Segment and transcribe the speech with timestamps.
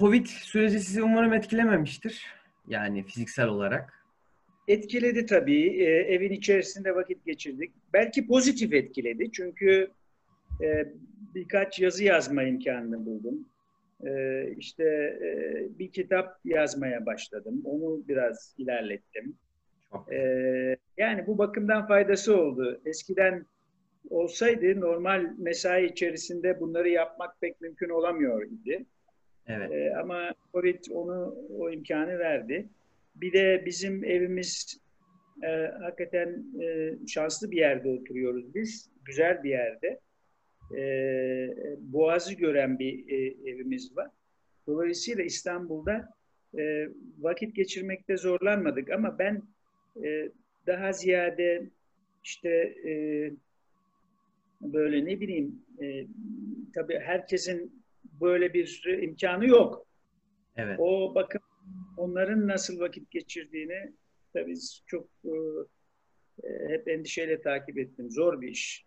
[0.00, 2.26] Covid süreci sizi umarım etkilememiştir.
[2.68, 4.04] Yani fiziksel olarak.
[4.68, 5.66] Etkiledi tabii.
[5.66, 7.72] E, evin içerisinde vakit geçirdik.
[7.92, 9.32] Belki pozitif etkiledi.
[9.32, 9.90] Çünkü
[10.62, 10.86] e,
[11.34, 13.48] birkaç yazı yazma imkanını buldum.
[14.06, 14.84] E, işte
[15.22, 17.62] e, bir kitap yazmaya başladım.
[17.64, 19.34] Onu biraz ilerlettim.
[20.12, 20.16] E,
[20.96, 22.80] yani bu bakımdan faydası oldu.
[22.84, 23.46] Eskiden
[24.10, 28.86] olsaydı normal mesai içerisinde bunları yapmak pek mümkün olamıyor idi.
[29.46, 29.72] Evet.
[29.72, 32.68] E, ama Covid onu o imkanı verdi.
[33.14, 34.80] Bir de bizim evimiz
[35.42, 38.90] e, hakikaten e, şanslı bir yerde oturuyoruz biz.
[39.04, 40.00] Güzel bir yerde.
[40.76, 40.82] E,
[41.78, 44.10] boğazı gören bir e, evimiz var.
[44.66, 46.08] Dolayısıyla İstanbul'da
[46.58, 49.42] e, vakit geçirmekte zorlanmadık ama ben
[50.04, 50.28] e,
[50.66, 51.66] daha ziyade
[52.24, 52.48] işte
[52.88, 52.92] e,
[54.60, 56.06] böyle ne bileyim e,
[56.74, 57.79] tabii herkesin
[58.20, 59.86] böyle bir imkanı yok.
[60.56, 60.76] Evet.
[60.80, 61.40] O bakın
[61.96, 63.92] onların nasıl vakit geçirdiğini
[64.32, 64.54] tabii
[64.86, 68.10] çok e, hep endişeyle takip ettim.
[68.10, 68.86] Zor bir iş.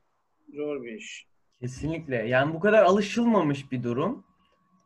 [0.54, 1.28] Zor bir iş.
[1.60, 2.16] Kesinlikle.
[2.16, 4.24] Yani bu kadar alışılmamış bir durum.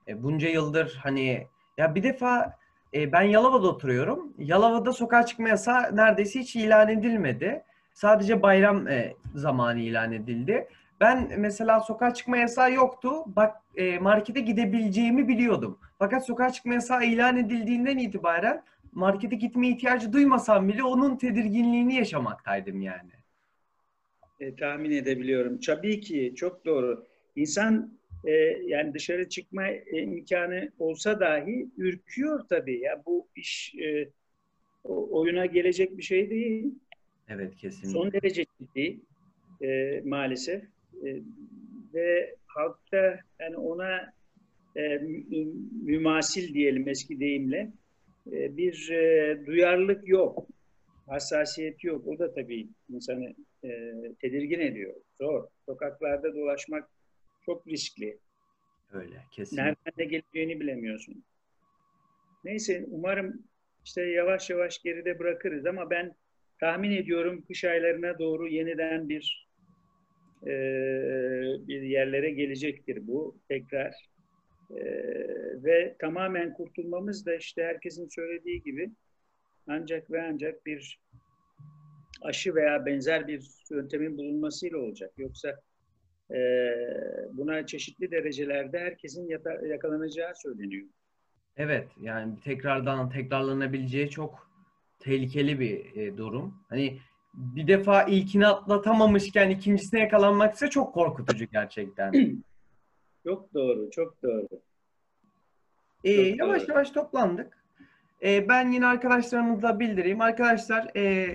[0.08, 2.54] E, bunca yıldır hani ya bir defa
[2.94, 4.34] e, ben Yalova'da oturuyorum.
[4.38, 7.64] Yalova'da sokağa çıkma yasağı neredeyse hiç ilan edilmedi.
[7.94, 10.68] Sadece bayram e, zamanı ilan edildi.
[11.00, 13.10] Ben mesela sokağa çıkma yasağı yoktu.
[13.26, 15.80] Bak e, markete gidebileceğimi biliyordum.
[16.00, 22.82] Fakat sokağa çıkma yasağı ilan edildiğinden itibaren markete gitme ihtiyacı duymasam bile onun tedirginliğini yaşamaktaydım
[22.82, 23.12] yani.
[24.40, 25.60] E, tahmin edebiliyorum.
[25.60, 27.06] Tabii ki çok doğru.
[27.36, 28.32] İnsan e,
[28.66, 32.80] yani dışarı çıkma e, imkanı olsa dahi ürküyor tabii.
[32.80, 34.10] Ya bu iş e,
[34.84, 36.76] oyuna gelecek bir şey değil.
[37.30, 37.90] Evet kesinlikle.
[37.90, 39.00] Son derece ciddi
[39.62, 40.64] e, maalesef.
[41.06, 41.22] E,
[41.94, 44.14] ve halkta yani ona
[44.76, 44.98] e,
[45.84, 47.72] mümasil diyelim eski deyimle
[48.32, 50.48] e, bir e, duyarlılık yok.
[51.08, 52.08] Hassasiyet yok.
[52.08, 54.94] O da tabii insanı e, tedirgin ediyor.
[55.22, 55.48] Zor.
[55.66, 56.90] Sokaklarda dolaşmak
[57.46, 58.18] çok riskli.
[58.94, 59.64] Öyle, kesinlikle.
[59.64, 61.24] Nereden ne geleceğini bilemiyorsun.
[62.44, 63.44] Neyse umarım
[63.86, 66.16] işte yavaş yavaş geride bırakırız ama ben
[66.60, 69.47] tahmin ediyorum kış aylarına doğru yeniden bir
[70.44, 70.52] e,
[71.68, 74.10] bir yerlere gelecektir bu tekrar.
[74.72, 74.84] E,
[75.64, 78.92] ve tamamen kurtulmamız da işte herkesin söylediği gibi
[79.68, 81.00] ancak ve ancak bir
[82.22, 85.12] aşı veya benzer bir yöntemin bulunmasıyla olacak.
[85.18, 85.62] Yoksa
[86.32, 86.40] e,
[87.34, 90.88] buna çeşitli derecelerde herkesin yata, yakalanacağı söyleniyor.
[91.58, 94.48] Evet yani tekrardan tekrarlanabileceği çok
[95.00, 96.64] tehlikeli bir e, durum.
[96.70, 97.00] Hani
[97.38, 102.12] bir defa ilkini atlatamamışken ikincisine yakalanmak ise çok korkutucu gerçekten.
[103.28, 104.48] çok doğru, çok doğru.
[106.04, 106.72] Ee, çok yavaş doğru.
[106.72, 107.58] yavaş toplandık.
[108.24, 110.22] Ee, ben yine arkadaşlarımızla bildireyim.
[110.22, 111.28] Arkadaşlar e,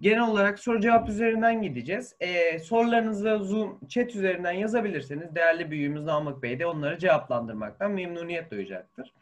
[0.00, 2.14] genel olarak soru cevap üzerinden gideceğiz.
[2.20, 9.14] Ee, sorularınızı Zoom chat üzerinden yazabilirseniz değerli büyüğümüz Namık Bey de onları cevaplandırmaktan memnuniyet duyacaktır.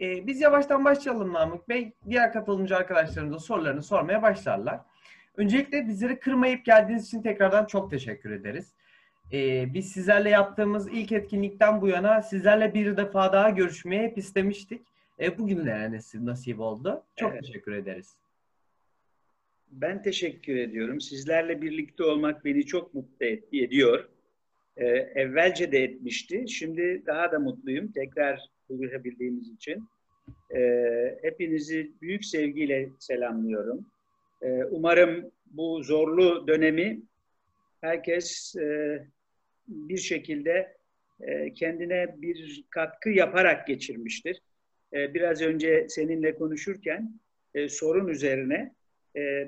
[0.00, 1.92] Ee, biz yavaştan başlayalım Namık Bey.
[2.08, 4.80] Diğer katılımcı arkadaşlarımız da sorularını sormaya başlarlar.
[5.38, 8.72] Öncelikle bizleri kırmayıp geldiğiniz için tekrardan çok teşekkür ederiz.
[9.32, 14.82] Ee, biz sizlerle yaptığımız ilk etkinlikten bu yana sizlerle bir defa daha görüşmeye hep istemiştik.
[15.20, 17.04] Ee, bugünlere nasip oldu.
[17.16, 17.42] Çok evet.
[17.44, 18.16] teşekkür ederiz.
[19.70, 21.00] Ben teşekkür ediyorum.
[21.00, 24.08] Sizlerle birlikte olmak beni çok mutlu ediyor.
[24.76, 26.48] Ee, evvelce de etmişti.
[26.48, 29.88] Şimdi daha da mutluyum tekrar buluşabildiğimiz için.
[30.56, 33.86] Ee, hepinizi büyük sevgiyle selamlıyorum.
[34.42, 37.02] Ee, umarım bu zorlu dönemi
[37.80, 38.98] herkes e,
[39.68, 40.76] bir şekilde
[41.20, 44.40] e, kendine bir katkı yaparak geçirmiştir.
[44.92, 47.20] E, biraz önce seninle konuşurken
[47.68, 48.74] sorun üzerine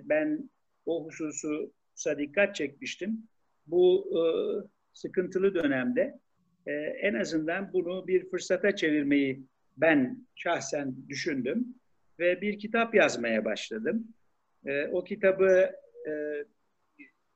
[0.04, 0.50] ben
[0.86, 1.72] o hususu
[2.18, 3.28] dikkat çekmiştim.
[3.66, 4.10] Bu
[4.92, 6.18] sıkıntılı dönemde
[7.02, 9.42] en azından bunu bir fırsata çevirmeyi
[9.76, 11.75] ben şahsen düşündüm
[12.19, 14.08] ve bir kitap yazmaya başladım.
[14.66, 15.72] E, o kitabı
[16.08, 16.12] e,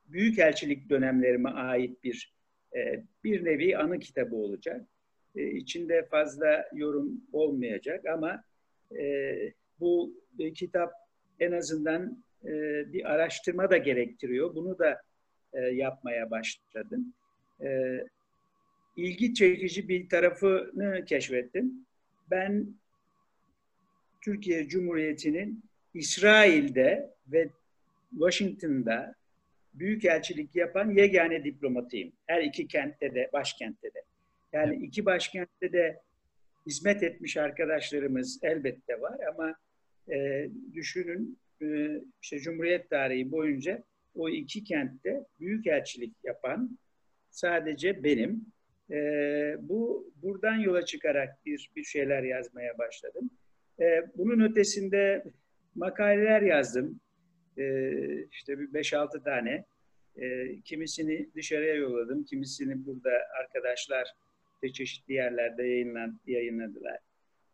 [0.08, 2.34] Büyükelçilik dönemlerime ait bir
[2.76, 4.86] e, bir nevi anı kitabı olacak.
[5.36, 8.44] E, içinde fazla yorum olmayacak ama
[8.98, 9.34] e,
[9.80, 10.92] bu e, kitap
[11.40, 12.52] en azından e,
[12.92, 14.54] bir araştırma da gerektiriyor.
[14.54, 15.02] Bunu da
[15.52, 17.14] e, yapmaya başladım.
[17.60, 17.98] E,
[18.96, 21.86] ilgi çekici bir tarafını keşfettim.
[22.30, 22.66] Ben
[24.20, 25.64] Türkiye Cumhuriyeti'nin
[25.94, 27.49] İsrail'de ve
[28.11, 29.14] Washington'da
[29.75, 32.12] büyükelçilik yapan yegane diplomatıyım.
[32.26, 34.02] Her iki kentte de, başkentte de.
[34.52, 36.00] Yani iki başkentte de
[36.67, 39.55] hizmet etmiş arkadaşlarımız elbette var ama
[40.11, 41.67] e, düşünün e,
[42.23, 43.82] işte Cumhuriyet tarihi boyunca
[44.14, 46.79] o iki kentte büyük elçilik yapan
[47.31, 48.46] sadece benim.
[48.91, 48.96] E,
[49.61, 53.31] bu buradan yola çıkarak bir bir şeyler yazmaya başladım.
[53.81, 55.25] E, bunun ötesinde
[55.74, 57.00] makaleler yazdım.
[57.58, 57.64] E,
[58.24, 59.64] işte bir 5-6 tane.
[60.16, 63.10] E, kimisini dışarıya yolladım, kimisini burada
[63.40, 64.14] arkadaşlar
[64.62, 65.62] de çeşitli yerlerde
[66.26, 66.98] yayınladılar.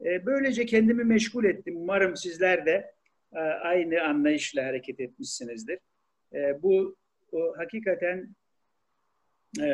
[0.05, 1.77] E, böylece kendimi meşgul ettim.
[1.77, 2.95] Umarım sizler de
[3.33, 5.79] e, aynı anlayışla hareket etmişsinizdir.
[6.35, 6.97] E, bu
[7.33, 8.35] o, hakikaten
[9.61, 9.67] e,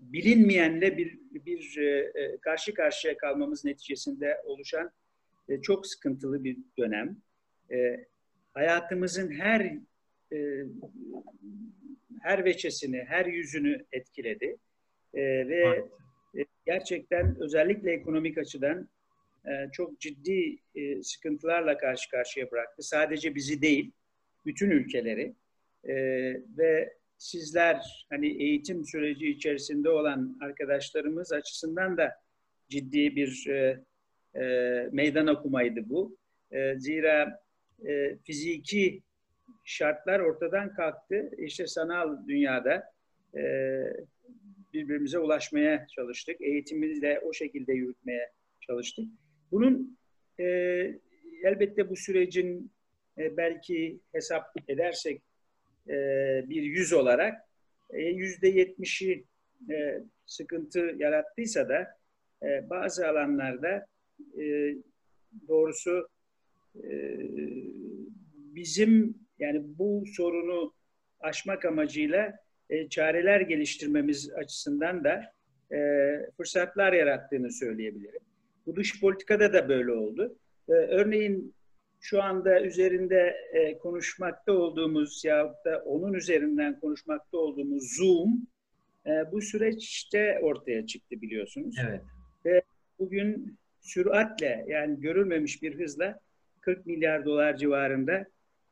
[0.00, 4.90] bilinmeyenle bir, bir e, karşı karşıya kalmamız neticesinde oluşan
[5.48, 7.16] e, çok sıkıntılı bir dönem.
[7.70, 8.06] E,
[8.54, 9.60] hayatımızın her
[10.32, 10.64] e,
[12.22, 14.56] her veçesini, her yüzünü etkiledi.
[15.14, 15.84] E, ve
[16.34, 16.48] evet.
[16.66, 18.88] gerçekten özellikle ekonomik açıdan
[19.46, 22.82] e, çok ciddi e, sıkıntılarla karşı karşıya bıraktı.
[22.82, 23.92] Sadece bizi değil,
[24.46, 25.34] bütün ülkeleri.
[25.84, 25.94] E,
[26.58, 32.14] ve sizler hani eğitim süreci içerisinde olan arkadaşlarımız açısından da
[32.68, 33.84] ciddi bir e,
[34.34, 34.44] e,
[34.92, 36.16] meydan okumaydı bu.
[36.50, 37.45] E, zira
[37.88, 39.02] e, fiziki
[39.64, 41.30] şartlar ortadan kalktı.
[41.38, 42.84] İşte sanal dünyada
[43.36, 43.42] e,
[44.72, 46.40] birbirimize ulaşmaya çalıştık.
[46.40, 48.30] Eğitimimizi de o şekilde yürütmeye
[48.66, 49.04] çalıştık.
[49.52, 49.98] Bunun
[50.40, 50.44] e,
[51.44, 52.70] elbette bu sürecin
[53.18, 55.22] e, belki hesap edersek
[55.88, 55.94] e,
[56.48, 57.42] bir yüz olarak
[57.90, 59.24] e, yüzde yetmişi
[59.70, 61.96] e, sıkıntı yarattıysa da
[62.42, 63.86] e, bazı alanlarda
[64.40, 64.74] e,
[65.48, 66.08] doğrusu
[66.84, 67.18] e,
[68.56, 70.74] bizim yani bu sorunu
[71.20, 72.32] aşmak amacıyla
[72.70, 75.22] e, çareler geliştirmemiz açısından da
[75.72, 75.78] e,
[76.36, 78.20] fırsatlar yarattığını söyleyebilirim.
[78.66, 80.38] Bu dış politikada da böyle oldu.
[80.68, 81.54] E, örneğin
[82.00, 88.46] şu anda üzerinde e, konuşmakta olduğumuz ya da onun üzerinden konuşmakta olduğumuz Zoom
[89.06, 91.76] e, bu süreçte ortaya çıktı biliyorsunuz.
[91.88, 92.02] Evet.
[92.44, 92.62] Ve
[92.98, 96.20] bugün süratle yani görülmemiş bir hızla
[96.60, 98.26] 40 milyar dolar civarında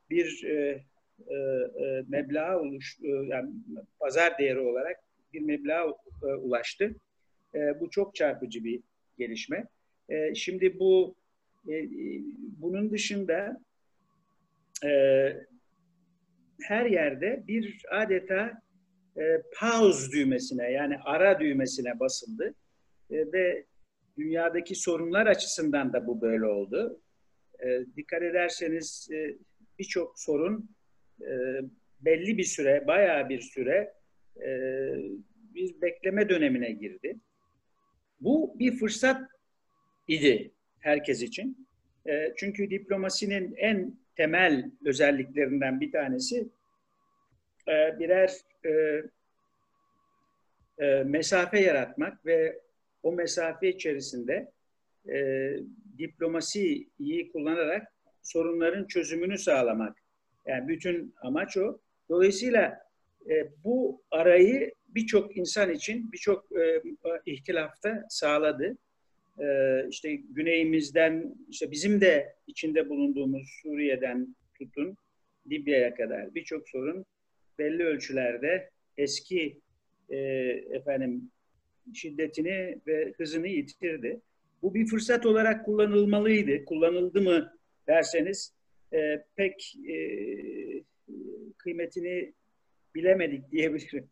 [0.09, 0.83] bir e,
[1.27, 3.51] e, e, meblağ oluş, e, yani
[3.99, 4.97] pazar değeri olarak
[5.33, 6.95] bir meblağ e, ulaştı.
[7.55, 8.81] E, bu çok çarpıcı bir
[9.17, 9.67] gelişme.
[10.09, 11.15] E, şimdi bu
[11.67, 12.21] e, e
[12.57, 13.61] bunun dışında
[14.85, 14.89] e,
[16.61, 18.61] her yerde bir adeta
[19.17, 22.55] e, pause düğmesine yani ara düğmesine basıldı
[23.11, 23.65] e, ve
[24.17, 27.01] dünyadaki sorunlar açısından da bu böyle oldu.
[27.59, 29.35] E, dikkat ederseniz e,
[29.79, 30.69] birçok sorun
[31.21, 31.31] e,
[32.01, 33.93] belli bir süre, bayağı bir süre
[34.41, 34.49] e,
[35.53, 37.19] bir bekleme dönemine girdi.
[38.21, 39.21] Bu bir fırsat
[40.07, 41.67] idi herkes için.
[42.07, 46.47] E, çünkü diplomasinin en temel özelliklerinden bir tanesi
[47.67, 48.31] e, birer
[48.65, 49.01] e,
[50.85, 52.59] e, mesafe yaratmak ve
[53.03, 54.51] o mesafe içerisinde
[55.09, 55.51] e,
[55.97, 57.94] diplomasiyi kullanarak
[58.25, 59.97] sorunların çözümünü sağlamak.
[60.45, 61.79] Yani bütün amaç o.
[62.09, 62.79] Dolayısıyla
[63.29, 66.81] e, bu arayı birçok insan için birçok e,
[67.25, 68.77] ihtilafta sağladı.
[69.39, 69.45] E,
[69.89, 74.97] işte güneyimizden, işte bizim de içinde bulunduğumuz Suriye'den tutun
[75.51, 77.05] Libya'ya kadar birçok sorun
[77.59, 79.59] belli ölçülerde eski
[80.09, 80.17] e,
[80.71, 81.31] efendim
[81.93, 84.21] şiddetini ve hızını yitirdi.
[84.61, 86.65] Bu bir fırsat olarak kullanılmalıydı.
[86.65, 87.54] Kullanıldı mı
[87.87, 88.53] derseniz
[88.93, 89.97] e, pek e,
[91.57, 92.33] kıymetini
[92.95, 94.09] bilemedik diyebilirim.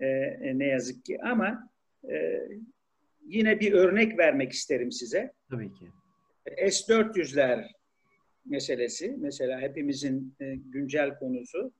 [0.00, 1.18] E, e, ne yazık ki.
[1.22, 1.70] Ama
[2.10, 2.40] e,
[3.26, 5.32] yine bir örnek vermek isterim size.
[5.50, 5.84] Tabii ki.
[6.56, 7.64] S-400'ler
[8.44, 11.72] meselesi, mesela hepimizin e, güncel konusu,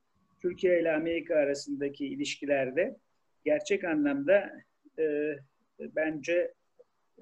[0.43, 2.97] Türkiye ile Amerika arasındaki ilişkilerde
[3.45, 4.53] gerçek anlamda
[4.99, 5.37] e,
[5.81, 6.55] bence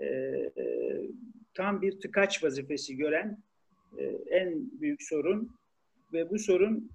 [0.00, 0.52] e, e,
[1.54, 3.38] tam bir tıkaç vazifesi gören
[4.30, 5.50] en büyük sorun
[6.12, 6.90] ve bu sorun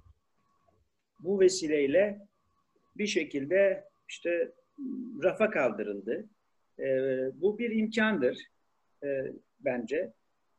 [1.19, 2.19] bu vesileyle
[2.97, 4.51] bir şekilde işte
[5.23, 6.29] rafa kaldırıldı.
[6.79, 6.85] E,
[7.41, 8.37] bu bir imkandır
[9.03, 9.07] e,
[9.59, 10.13] bence.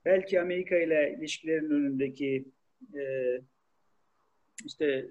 [0.04, 2.44] Belki Amerika ile ilişkilerin önündeki
[4.64, 5.06] işte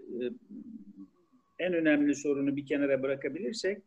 [1.60, 3.82] en önemli sorunu bir kenara bırakabilirsek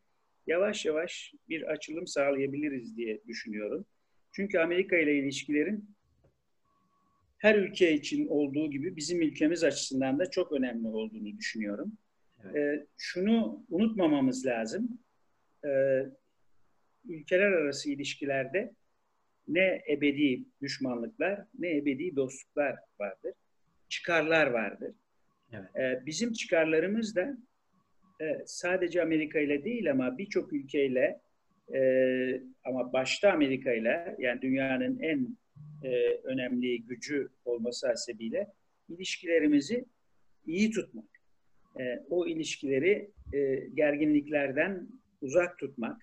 [0.47, 3.87] yavaş yavaş bir açılım sağlayabiliriz diye düşünüyorum.
[4.33, 5.94] Çünkü Amerika ile ilişkilerin
[7.45, 11.93] her ülke için olduğu gibi bizim ülkemiz açısından da çok önemli olduğunu düşünüyorum.
[12.45, 12.57] Evet.
[12.57, 14.99] Ee, şunu unutmamamız lazım.
[15.65, 16.03] Ee,
[17.09, 18.75] ülkeler arası ilişkilerde
[19.49, 23.33] ne ebedi düşmanlıklar ne ebedi dostluklar vardır.
[23.89, 24.95] Çıkarlar vardır.
[25.53, 25.77] Evet.
[25.77, 27.37] E, bizim çıkarlarımız da
[28.21, 31.21] e, sadece Amerika ile değil ama birçok ülkeyle
[31.75, 31.81] e,
[32.65, 35.37] ama başta Amerika ile yani dünyanın en
[35.85, 38.53] e, önemli gücü olması hasebiyle
[38.89, 39.85] ilişkilerimizi
[40.47, 41.09] iyi tutmak.
[41.81, 44.89] E, o ilişkileri e, gerginliklerden
[45.21, 46.03] uzak tutmak,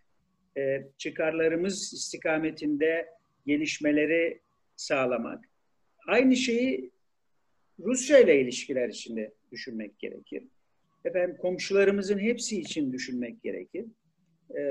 [0.58, 3.08] e, çıkarlarımız istikametinde
[3.46, 4.42] gelişmeleri
[4.76, 5.46] sağlamak.
[6.08, 6.92] Aynı şeyi
[7.80, 10.44] Rusya ile ilişkiler içinde düşünmek gerekir.
[11.06, 13.86] Efendim komşularımızın hepsi için düşünmek gerekir.
[14.58, 14.62] E,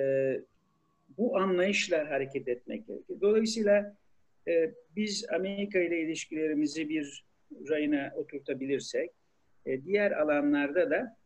[1.19, 3.21] bu anlayışla hareket etmek gerekir.
[3.21, 3.97] Dolayısıyla
[4.49, 7.25] e, biz Amerika ile ilişkilerimizi bir
[7.69, 9.11] rayına oturtabilirsek,
[9.67, 11.17] e, diğer alanlarda da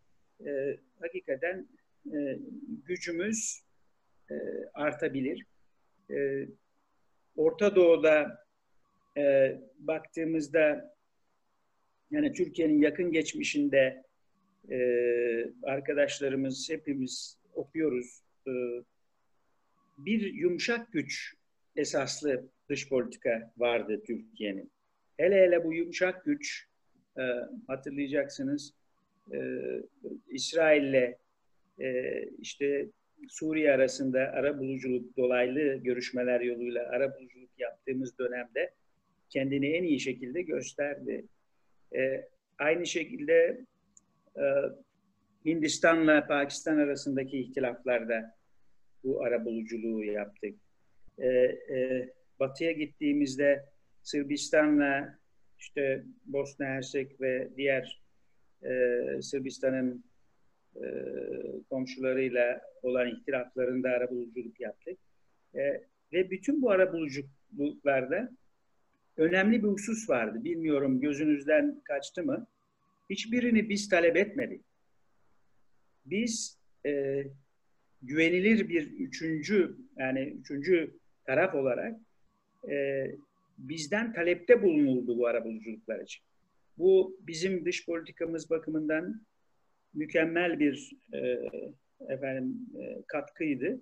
[0.47, 1.69] e, hakikaten
[2.15, 2.39] e,
[2.85, 3.63] gücümüz
[4.31, 4.35] e,
[4.75, 5.47] artabilir.
[6.11, 6.47] E,
[7.37, 8.47] Orta Doğu'da
[9.17, 10.95] e, baktığımızda
[12.11, 14.05] yani Türkiye'nin yakın geçmişinde
[14.71, 14.79] e,
[15.63, 18.23] arkadaşlarımız hepimiz okuyoruz.
[18.47, 18.53] E,
[19.99, 21.35] bir yumuşak güç
[21.77, 24.71] esaslı dış politika vardı Türkiye'nin.
[25.17, 26.67] Hele hele bu yumuşak güç
[27.19, 27.23] e,
[27.67, 28.75] hatırlayacaksınız
[29.33, 29.39] e,
[30.29, 31.17] İsrail'le
[31.81, 32.87] e, işte
[33.29, 38.75] Suriye arasında ara buluculuk dolaylı görüşmeler yoluyla ara buluculuk yaptığımız dönemde
[39.31, 41.25] kendini en iyi şekilde gösterdi.
[41.97, 42.29] E,
[42.59, 43.61] aynı şekilde
[44.37, 44.45] e,
[45.45, 48.35] Hindistan'la Pakistan arasındaki ihtilaflarda
[49.05, 50.55] bu ara buluculuğu yaptık.
[51.19, 53.65] E, e, batıya gittiğimizde
[54.03, 55.19] Sırbistan'la
[55.59, 58.03] işte Bosna Hersek ve diğer
[58.63, 58.73] e,
[59.23, 60.05] Sırbistan'ın
[60.77, 60.87] e,
[61.71, 64.99] komşularıyla olan ihtilaflarında arabuluculuk yaptık.
[65.55, 65.61] E,
[66.13, 68.31] ve bütün bu arabuluculuklarda
[69.17, 70.45] önemli bir husus vardı.
[70.45, 72.47] Bilmiyorum gözünüzden kaçtı mı?
[73.11, 74.65] Hiçbirini biz talep etmedik.
[76.07, 77.25] Biz e,
[78.03, 82.01] güvenilir bir üçüncü yani üçüncü taraf olarak
[82.71, 83.07] e,
[83.59, 86.25] bizden talepte bulunuldu bu arabuluculuklar için.
[86.79, 89.21] Bu bizim dış politikamız bakımından
[89.95, 91.41] mükemmel bir e,
[92.09, 93.81] efendim e, katkıydı.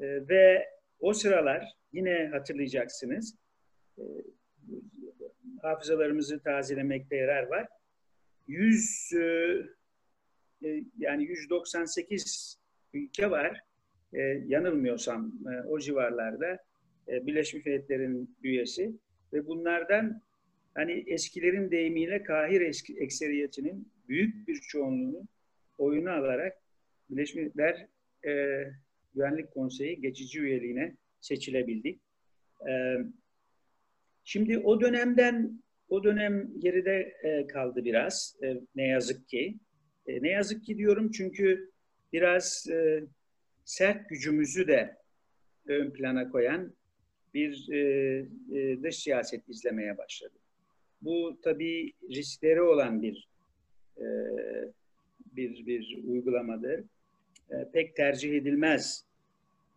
[0.00, 0.68] E, ve
[1.00, 3.34] o sıralar yine hatırlayacaksınız
[3.98, 4.02] e,
[5.62, 7.68] hafızalarımızı tazelemekte yarar var.
[8.48, 9.20] 100 e,
[10.64, 12.58] e, yani 198
[12.94, 13.60] ülke var.
[14.12, 16.58] E, yanılmıyorsam e, o civarlarda
[17.10, 18.92] e, Birleşmiş Milletler'in üyesi
[19.32, 20.22] ve bunlardan
[20.74, 25.28] hani eskilerin deyimiyle Kahir eski, ekseriyetinin büyük bir çoğunluğunu
[25.78, 26.56] oyunu alarak
[27.10, 27.86] Birleşmiş Milletler
[28.26, 28.64] e,
[29.14, 32.00] Güvenlik Konseyi geçici üyeliğine seçilebildik.
[32.68, 32.96] E,
[34.24, 39.58] şimdi o dönemden o dönem geride e, kaldı biraz e, ne yazık ki.
[40.06, 41.70] E, ne yazık ki diyorum çünkü
[42.12, 43.04] biraz e,
[43.64, 44.96] sert gücümüzü de
[45.66, 46.74] ön plana koyan
[47.34, 47.78] bir e,
[48.58, 50.38] e, dış siyaset izlemeye başladı.
[51.02, 53.28] Bu tabii riskleri olan bir
[53.98, 54.06] e,
[55.36, 56.84] bir bir uygulamadır.
[57.50, 59.04] E, pek tercih edilmez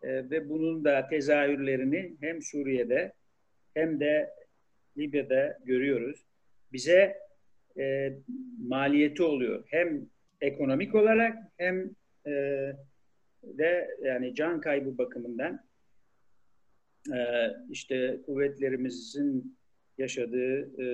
[0.04, 3.14] e, ve bunun da tezahürlerini hem Suriye'de
[3.74, 4.30] hem de
[4.98, 6.26] Libya'da görüyoruz.
[6.74, 7.18] Bize
[7.78, 8.14] e,
[8.68, 9.64] maliyeti oluyor.
[9.68, 10.06] Hem
[10.42, 11.90] ekonomik olarak hem
[12.28, 12.32] e,
[13.44, 15.60] de yani can kaybı bakımından
[17.70, 19.58] işte kuvvetlerimizin
[19.98, 20.86] yaşadığı e,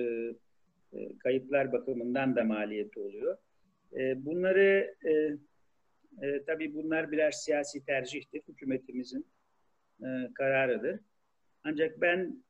[0.92, 3.36] e, kayıplar bakımından da maliyeti oluyor.
[3.98, 4.94] E, bunları
[6.46, 8.42] tabii bunlar birer siyasi tercihtir.
[8.48, 9.26] Hükümetimizin
[10.34, 11.00] kararıdır.
[11.64, 12.44] Ancak ben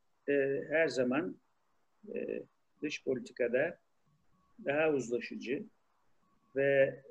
[0.71, 1.37] her zaman
[2.83, 3.79] dış politikada
[4.65, 5.65] daha uzlaşıcı
[6.57, 7.03] ve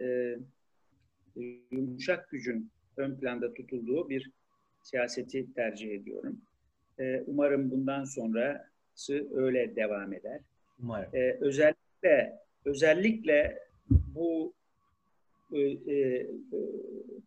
[1.71, 4.31] yumuşak gücün ön planda tutulduğu bir
[4.89, 6.41] siyaseti tercih ediyorum.
[6.99, 10.39] E, umarım bundan sonrası öyle devam eder.
[10.83, 11.15] Umarım.
[11.15, 14.53] E, özellikle özellikle bu
[15.53, 15.59] e,
[15.93, 16.27] e,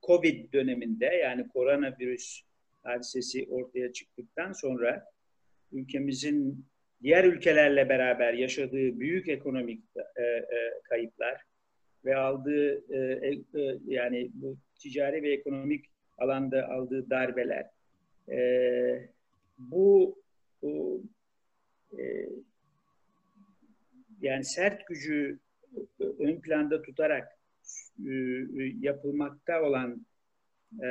[0.06, 2.42] Covid döneminde yani koronavirüs
[2.82, 5.04] hadisesi ortaya çıktıktan sonra
[5.72, 6.64] ülkemizin
[7.02, 9.84] diğer ülkelerle beraber yaşadığı büyük ekonomik
[10.16, 11.42] e, e, kayıplar
[12.04, 15.91] ve aldığı e, e, yani bu ticari ve ekonomik
[16.22, 17.70] alanda aldığı darbeler
[18.28, 19.08] e,
[19.58, 20.18] bu,
[20.62, 21.02] bu
[21.98, 22.28] e,
[24.20, 25.38] yani sert gücü
[26.18, 27.38] ön planda tutarak
[27.98, 28.12] e,
[28.80, 30.06] yapılmakta olan
[30.82, 30.86] e,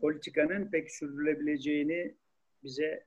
[0.00, 2.14] politikanın pek sürdürülebileceğini
[2.64, 3.04] bize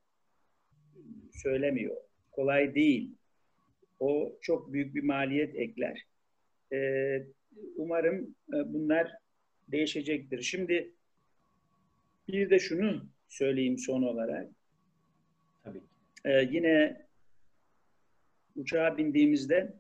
[1.33, 1.95] söylemiyor.
[2.31, 3.11] Kolay değil.
[3.99, 6.05] O çok büyük bir maliyet ekler.
[6.73, 7.25] Ee,
[7.75, 9.11] umarım e, bunlar
[9.67, 10.41] değişecektir.
[10.41, 10.93] Şimdi
[12.27, 14.49] bir de şunu söyleyeyim son olarak.
[15.63, 15.81] Tabii.
[16.25, 17.05] Ee, yine
[18.55, 19.73] uçağa bindiğimizde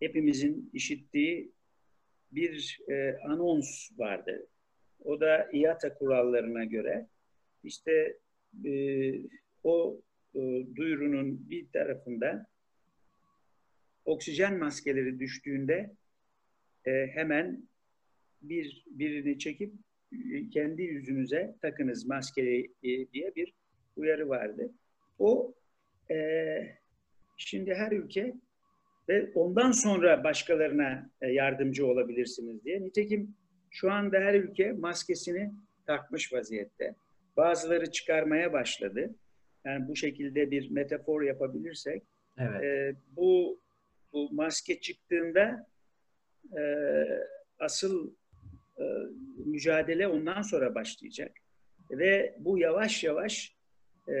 [0.00, 1.52] hepimizin işittiği
[2.32, 4.46] bir e, anons vardı.
[5.04, 7.06] O da IATA kurallarına göre
[7.64, 8.18] işte
[8.64, 8.72] e,
[9.64, 10.00] o
[10.34, 10.40] e,
[10.76, 12.46] duyurunun bir tarafında
[14.04, 15.96] oksijen maskeleri düştüğünde
[16.86, 17.68] e, hemen
[18.42, 19.74] bir birini çekip
[20.52, 23.54] kendi yüzünüze takınız maskeyi e, diye bir
[23.96, 24.72] uyarı vardı.
[25.18, 25.54] O
[26.10, 26.16] e,
[27.36, 28.34] şimdi her ülke
[29.08, 32.82] ve ondan sonra başkalarına e, yardımcı olabilirsiniz diye.
[32.82, 33.34] Nitekim
[33.70, 35.52] şu anda her ülke maskesini
[35.86, 36.94] takmış vaziyette.
[37.36, 39.14] Bazıları çıkarmaya başladı.
[39.64, 42.02] Yani bu şekilde bir metafor yapabilirsek,
[42.38, 42.64] Evet.
[42.64, 43.60] e, bu
[44.12, 45.66] bu maske çıktığında
[46.58, 46.62] e,
[47.58, 48.14] asıl e,
[49.36, 51.32] mücadele ondan sonra başlayacak
[51.90, 53.54] ve bu yavaş yavaş
[54.08, 54.16] e,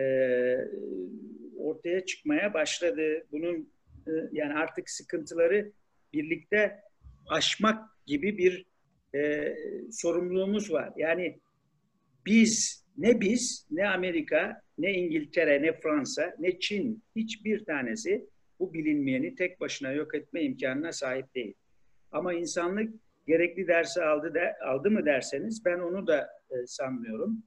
[1.56, 3.26] ortaya çıkmaya başladı.
[3.32, 3.72] Bunun
[4.06, 5.72] e, yani artık sıkıntıları
[6.12, 6.80] birlikte
[7.28, 8.66] aşmak gibi bir
[9.14, 9.54] e,
[9.90, 10.92] sorumluluğumuz var.
[10.96, 11.40] Yani
[12.26, 18.26] biz ne biz ne Amerika ne İngiltere ne Fransa ne Çin hiçbir tanesi
[18.60, 21.54] bu bilinmeyeni tek başına yok etme imkanına sahip değil.
[22.12, 22.94] Ama insanlık
[23.26, 27.42] gerekli dersi aldı de, aldı mı derseniz ben onu da e, sanmıyorum.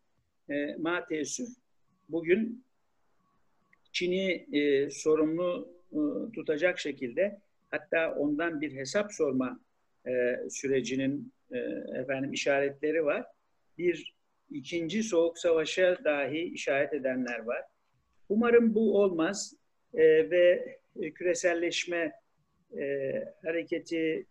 [0.49, 1.49] E, ma teessüf
[2.09, 2.65] bugün
[3.91, 5.99] Çin'i e, sorumlu e,
[6.33, 7.41] tutacak şekilde
[7.71, 9.59] hatta ondan bir hesap sorma
[10.07, 10.11] e,
[10.49, 11.57] sürecinin e,
[11.99, 13.25] efendim işaretleri var.
[13.77, 14.15] Bir
[14.49, 17.63] ikinci soğuk savaşa dahi işaret edenler var.
[18.29, 19.53] Umarım bu olmaz
[19.93, 20.77] e, ve
[21.15, 22.13] küreselleşme
[22.77, 24.25] e, hareketi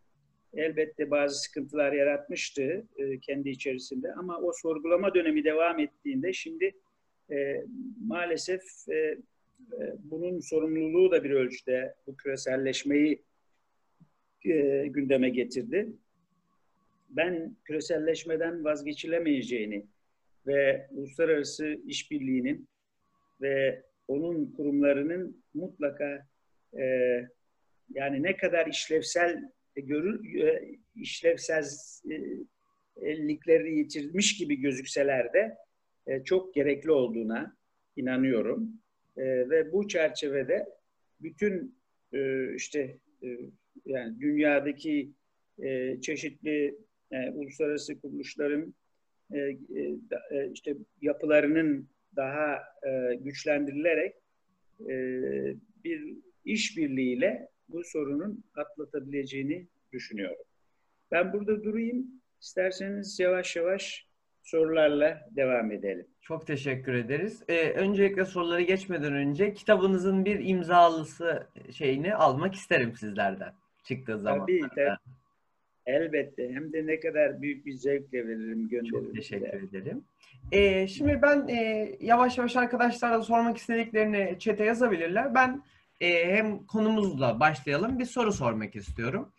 [0.57, 6.73] elbette bazı sıkıntılar yaratmıştı e, kendi içerisinde ama o sorgulama dönemi devam ettiğinde şimdi
[7.31, 7.64] e,
[8.07, 9.19] maalesef e, e,
[9.99, 13.23] bunun sorumluluğu da bir ölçüde bu küreselleşmeyi
[14.45, 15.92] e, gündeme getirdi.
[17.11, 19.87] Ben küreselleşmeden vazgeçilemeyeceğini
[20.47, 22.69] ve uluslararası işbirliğinin
[23.40, 26.27] ve onun kurumlarının mutlaka
[26.79, 26.85] e,
[27.95, 35.56] yani ne kadar işlevsel görür e, işlevsellikleri yitirmiş gibi gözükseler de
[36.06, 37.56] e, çok gerekli olduğuna
[37.96, 38.70] inanıyorum.
[39.16, 40.66] E, ve bu çerçevede
[41.20, 41.78] bütün
[42.12, 43.38] e, işte e,
[43.86, 45.10] yani dünyadaki
[45.62, 46.78] e, çeşitli
[47.12, 48.74] e, uluslararası kuruluşların
[49.32, 49.54] e, e,
[50.30, 54.14] e, işte yapılarının daha e, güçlendirilerek
[54.80, 54.94] e,
[55.84, 60.44] bir işbirliğiyle bu sorunun atlatabileceğini düşünüyorum.
[61.12, 62.07] Ben burada durayım.
[62.40, 64.07] İsterseniz yavaş yavaş
[64.42, 66.07] sorularla devam edelim.
[66.20, 67.42] Çok teşekkür ederiz.
[67.48, 73.52] Ee, öncelikle soruları geçmeden önce kitabınızın bir imzalısı şeyini almak isterim sizlerden
[73.85, 74.40] çıktığı zaman.
[74.40, 74.96] Tabii, tabii.
[75.87, 76.52] Elbette.
[76.52, 79.05] Hem de ne kadar büyük bir zevkle veririm, gönderirim.
[79.05, 79.79] Çok teşekkür de.
[79.79, 80.05] ederim.
[80.52, 85.35] Ee, şimdi ben e, yavaş yavaş arkadaşlara sormak istediklerini çete yazabilirler.
[85.35, 85.62] Ben
[86.00, 87.98] e, hem konumuzla başlayalım.
[87.98, 89.32] Bir soru sormak istiyorum.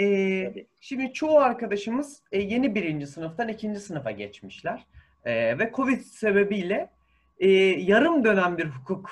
[0.00, 4.86] E, şimdi çoğu arkadaşımız e, yeni birinci sınıftan ikinci sınıfa geçmişler.
[5.24, 6.90] E, ve Covid sebebiyle
[7.38, 9.10] e, yarım dönem bir hukuk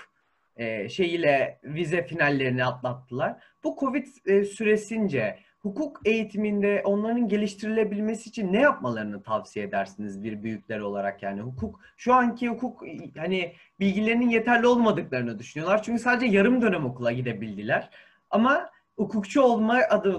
[0.56, 3.36] e, şeyiyle vize finallerini atlattılar.
[3.64, 10.80] Bu Covid e, süresince hukuk eğitiminde onların geliştirilebilmesi için ne yapmalarını tavsiye edersiniz bir büyükler
[10.80, 12.82] olarak yani hukuk şu anki hukuk
[13.16, 17.90] hani bilgilerinin yeterli olmadıklarını düşünüyorlar çünkü sadece yarım dönem okula gidebildiler
[18.30, 20.18] ama hukukçu olma adı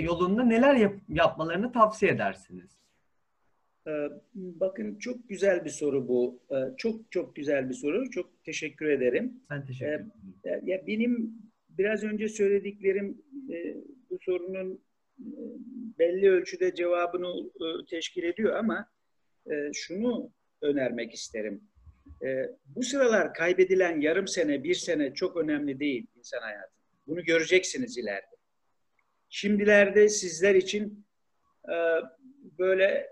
[0.00, 2.80] yolunda neler yap, yapmalarını tavsiye edersiniz?
[4.34, 6.40] Bakın çok güzel bir soru bu.
[6.76, 8.10] Çok çok güzel bir soru.
[8.10, 9.40] Çok teşekkür ederim.
[9.50, 10.12] Ben teşekkür ederim.
[10.64, 11.34] Ya benim
[11.68, 13.22] biraz önce söylediklerim
[14.10, 14.84] bu sorunun
[15.18, 15.38] e,
[15.98, 18.88] belli ölçüde cevabını e, teşkil ediyor ama
[19.50, 21.64] e, şunu önermek isterim.
[22.66, 26.72] Bu sıralar kaybedilen yarım sene, bir sene çok önemli değil insan hayatı.
[27.06, 28.36] Bunu göreceksiniz ileride.
[29.28, 31.06] Şimdilerde sizler için
[32.58, 33.10] böyle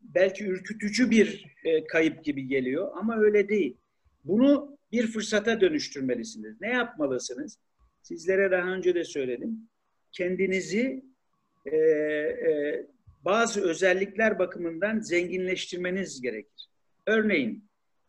[0.00, 1.56] belki ürkütücü bir
[1.88, 3.76] kayıp gibi geliyor ama öyle değil.
[4.24, 6.60] Bunu bir fırsata dönüştürmelisiniz.
[6.60, 7.58] Ne yapmalısınız?
[8.02, 9.68] Sizlere daha önce de söyledim
[10.12, 11.02] kendinizi
[11.66, 12.86] e, e,
[13.24, 16.68] bazı özellikler bakımından zenginleştirmeniz gerekir.
[17.06, 17.64] Örneğin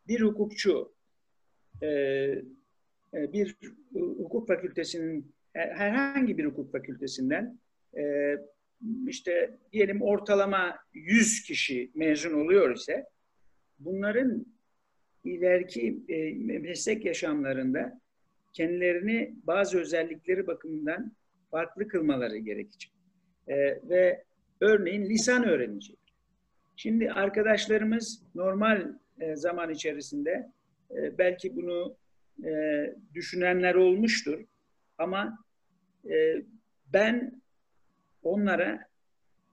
[0.08, 0.94] bir hukukçu
[1.82, 3.58] e, e, bir
[3.94, 7.60] hukuk fakültesinin herhangi bir hukuk fakültesinden
[7.98, 8.36] e,
[9.08, 13.06] işte diyelim ortalama 100 kişi mezun oluyor ise
[13.80, 14.46] bunların
[15.24, 18.02] ileriki e, meslek yaşamlarında
[18.54, 21.12] kendilerini bazı özellikleri bakımından
[21.54, 22.94] farklı kılmaları gerekecek.
[23.48, 23.56] E,
[23.90, 24.24] ve
[24.62, 26.00] örneğin lisan öğrenecek.
[26.76, 30.52] Şimdi arkadaşlarımız normal e, zaman içerisinde
[30.92, 31.98] e, belki bunu
[32.46, 32.52] e,
[33.14, 34.46] düşünenler olmuştur
[34.98, 35.46] ama
[36.10, 36.44] e,
[36.94, 37.42] ben
[38.24, 38.88] onlara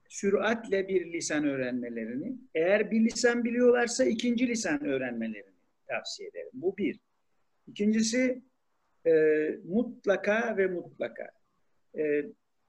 [0.08, 6.50] süratle bir lisan öğrenmelerini, eğer bir lisan biliyorlarsa ikinci lisan öğrenmelerini tavsiye ederim.
[6.52, 7.00] Bu bir.
[7.66, 8.42] İkincisi
[9.06, 9.12] e,
[9.64, 11.39] mutlaka ve mutlaka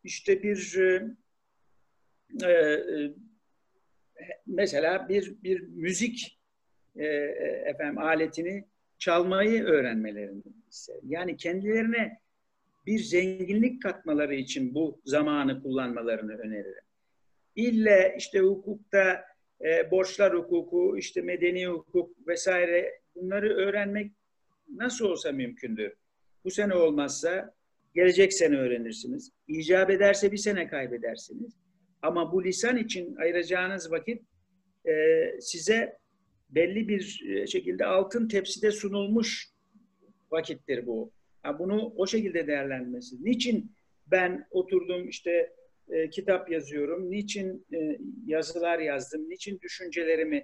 [0.04, 0.78] işte bir
[2.44, 3.14] e, e,
[4.46, 6.40] mesela bir bir müzik
[6.96, 7.06] e,
[7.66, 8.66] efendim aletini
[8.98, 11.02] çalmayı öğrenmelerini isterim.
[11.08, 12.22] Yani kendilerine
[12.86, 16.84] bir zenginlik katmaları için bu zamanı kullanmalarını öneririm.
[17.56, 19.26] İlle işte hukukta
[19.62, 24.12] e, borçlar hukuku, işte medeni hukuk vesaire bunları öğrenmek
[24.76, 25.94] nasıl olsa mümkündür.
[26.44, 27.54] Bu sene olmazsa
[27.96, 29.32] gelecek sene öğrenirsiniz.
[29.48, 31.54] İcap ederse bir sene kaybedersiniz.
[32.02, 34.22] Ama bu lisan için ayıracağınız vakit
[34.86, 34.92] e,
[35.40, 35.98] size
[36.50, 39.50] belli bir e, şekilde altın tepside sunulmuş
[40.32, 41.12] vakittir bu.
[41.46, 43.16] Yani bunu o şekilde değerlendirmesi.
[43.24, 43.72] Niçin
[44.08, 45.54] ben oturdum işte
[45.90, 50.44] e, kitap yazıyorum, niçin e, yazılar yazdım, niçin düşüncelerimi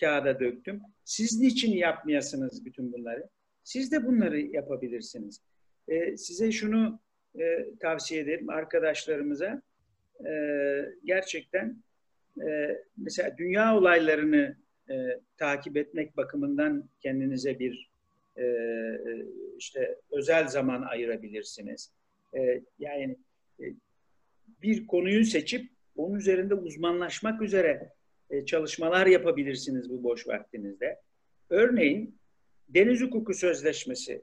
[0.00, 0.80] kağıda döktüm.
[1.04, 3.28] Siz niçin yapmayasınız bütün bunları?
[3.64, 5.40] Siz de bunları yapabilirsiniz.
[5.90, 7.00] E, size şunu
[7.40, 9.62] e, tavsiye ederim arkadaşlarımıza.
[10.26, 10.32] E,
[11.04, 11.76] gerçekten
[12.46, 14.56] e, mesela dünya olaylarını
[14.90, 17.90] e, takip etmek bakımından kendinize bir
[18.38, 18.44] e,
[19.58, 21.92] işte özel zaman ayırabilirsiniz.
[22.36, 23.16] E, yani
[23.60, 23.64] e,
[24.62, 27.92] bir konuyu seçip onun üzerinde uzmanlaşmak üzere
[28.30, 31.00] e, çalışmalar yapabilirsiniz bu boş vaktinizde.
[31.50, 32.18] Örneğin
[32.68, 34.22] Deniz Hukuku Sözleşmesi.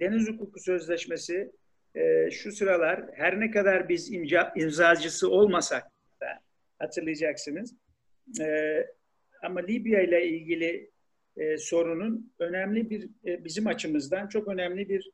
[0.00, 1.52] Deniz Hukuku Sözleşmesi
[1.94, 5.82] e, şu sıralar her ne kadar biz imza, imzacısı olmasak
[6.20, 6.40] da
[6.78, 7.74] hatırlayacaksınız.
[8.40, 8.86] E,
[9.42, 10.90] ama Libya ile ilgili
[11.36, 15.10] e, sorunun önemli bir e, bizim açımızdan çok önemli bir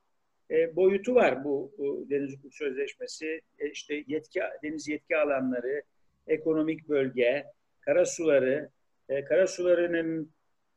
[0.51, 3.41] e, boyutu var bu, bu Deniz Hukuku Sözleşmesi.
[3.59, 5.83] E, işte yetki deniz yetki alanları,
[6.27, 7.45] ekonomik bölge,
[7.81, 8.69] karasuları,
[9.09, 10.33] e, karasularının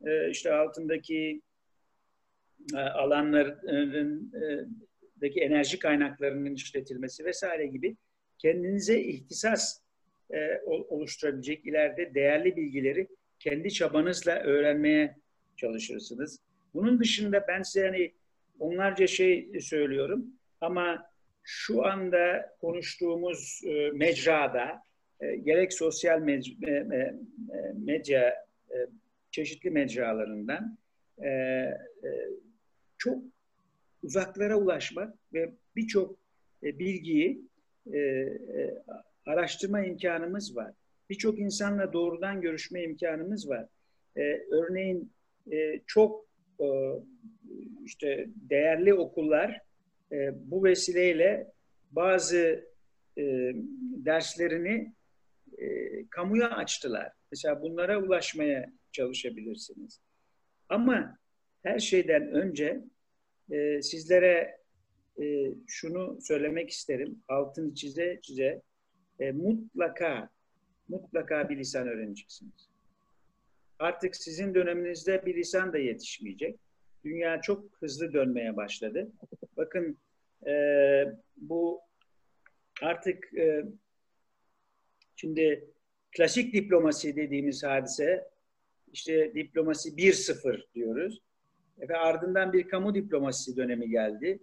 [0.05, 1.41] e, işte altındaki
[2.73, 4.31] alanların
[5.21, 7.97] e, enerji kaynaklarının işletilmesi vesaire gibi
[8.37, 9.79] kendinize ihtisas
[10.33, 13.07] e, oluşturabilecek ileride değerli bilgileri
[13.39, 15.15] kendi çabanızla öğrenmeye
[15.55, 16.39] çalışırsınız.
[16.73, 18.11] Bunun dışında ben size hani
[18.59, 20.25] onlarca şey söylüyorum
[20.61, 21.09] ama
[21.43, 24.81] şu anda konuştuğumuz e, mecrada
[25.19, 27.13] e, gerek sosyal mec- e, e,
[27.85, 28.29] medya
[28.71, 28.75] e,
[29.31, 30.77] çeşitli mecralarından
[31.21, 31.77] e, e,
[32.97, 33.23] çok
[34.03, 36.19] uzaklara ulaşmak ve birçok
[36.63, 37.41] e, bilgiyi
[37.93, 38.83] e, e,
[39.25, 40.73] araştırma imkanımız var.
[41.09, 43.67] Birçok insanla doğrudan görüşme imkanımız var.
[44.51, 45.11] Örneğin
[45.85, 46.27] çok
[47.85, 49.61] işte değerli okullar
[50.33, 51.51] bu vesileyle
[51.91, 52.65] bazı
[54.05, 54.93] derslerini
[56.09, 57.11] kamuya açtılar.
[57.31, 60.01] Mesela bunlara ulaşmaya çalışabilirsiniz.
[60.69, 61.17] Ama
[61.67, 62.81] her şeyden önce
[63.51, 64.57] e, sizlere
[65.21, 67.23] e, şunu söylemek isterim.
[67.27, 68.61] Altını çize çize
[69.19, 70.29] e, mutlaka
[70.87, 72.69] mutlaka bir lisan öğreneceksiniz.
[73.79, 76.59] Artık sizin döneminizde bir lisan da yetişmeyecek.
[77.05, 79.11] Dünya çok hızlı dönmeye başladı.
[79.57, 79.97] Bakın
[80.47, 80.53] e,
[81.37, 81.81] bu
[82.81, 83.65] artık e,
[85.15, 85.69] şimdi
[86.17, 88.27] klasik diplomasi dediğimiz hadise
[88.93, 91.21] işte diplomasi 1-0 diyoruz.
[91.79, 94.39] Ve ardından bir kamu diplomasisi dönemi geldi.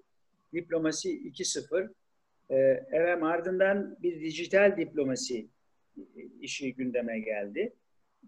[0.52, 1.88] Diplomasi 2-0.
[2.50, 2.54] Ee,
[2.92, 5.48] evet ardından bir dijital diplomasi
[6.40, 7.72] işi gündeme geldi.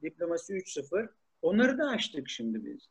[0.03, 1.09] Diplomasi 3-0.
[1.43, 2.89] Onları da açtık şimdi biz.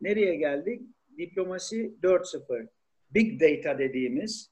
[0.00, 0.82] Nereye geldik?
[1.18, 2.68] Diplomasi 4-0.
[3.10, 4.50] Big data dediğimiz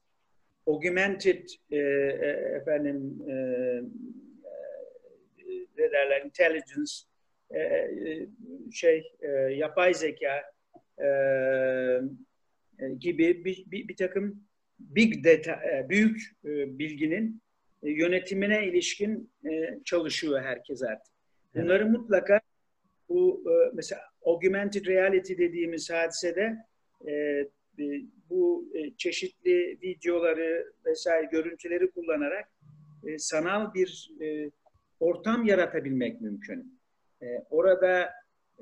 [0.67, 2.27] augmented e, e,
[2.61, 3.83] efendim e, e,
[5.77, 6.93] ne derler intelligence
[7.51, 8.27] e, e
[8.71, 10.52] şey e, yapay zeka
[10.97, 11.07] e,
[12.79, 14.43] e, gibi bir, bir, bir takım
[14.79, 17.41] big data, e, büyük e, bilginin
[17.83, 21.13] e, yönetimine ilişkin e, çalışıyor herkes artık.
[21.55, 21.91] Bunları evet.
[21.91, 22.39] mutlaka
[23.09, 26.57] bu e, mesela augmented reality dediğimiz hadisede
[27.07, 27.45] e,
[28.29, 32.49] bu e, çeşitli videoları vesaire görüntüleri kullanarak
[33.07, 34.51] e, sanal bir e,
[34.99, 36.79] ortam yaratabilmek mümkün.
[37.21, 38.09] E, orada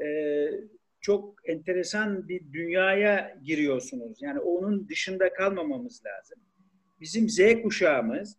[0.01, 0.05] e,
[1.01, 4.21] çok enteresan bir dünyaya giriyorsunuz.
[4.21, 6.39] Yani onun dışında kalmamamız lazım.
[7.01, 8.37] Bizim Z kuşağımız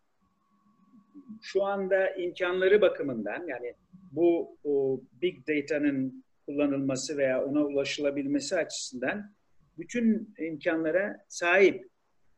[1.42, 3.74] şu anda imkanları bakımından yani
[4.12, 9.34] bu o big data'nın kullanılması veya ona ulaşılabilmesi açısından
[9.78, 11.88] bütün imkanlara sahip.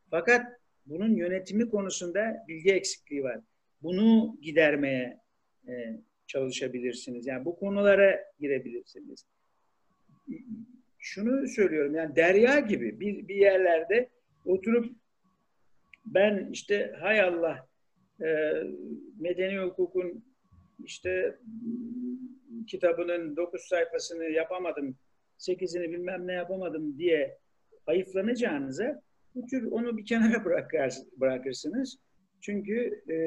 [0.09, 0.45] Fakat
[0.85, 3.39] bunun yönetimi konusunda bilgi eksikliği var.
[3.81, 5.19] Bunu gidermeye
[5.67, 5.73] e,
[6.27, 7.27] çalışabilirsiniz.
[7.27, 9.25] Yani bu konulara girebilirsiniz.
[10.99, 14.09] Şunu söylüyorum yani derya gibi bir, bir yerlerde
[14.45, 14.95] oturup
[16.05, 17.67] ben işte hay Allah
[18.21, 18.27] e,
[19.19, 20.25] medeni hukukun
[20.83, 21.39] işte
[22.67, 24.97] kitabının dokuz sayfasını yapamadım,
[25.37, 27.37] sekizini bilmem ne yapamadım diye
[27.85, 29.01] hayıflanacağınıza
[29.35, 31.97] bu tür onu bir kenara bırakır, bırakırsınız.
[32.41, 33.17] Çünkü e,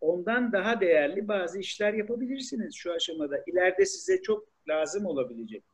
[0.00, 3.44] ondan daha değerli bazı işler yapabilirsiniz şu aşamada.
[3.46, 5.64] İleride size çok lazım olabilecek.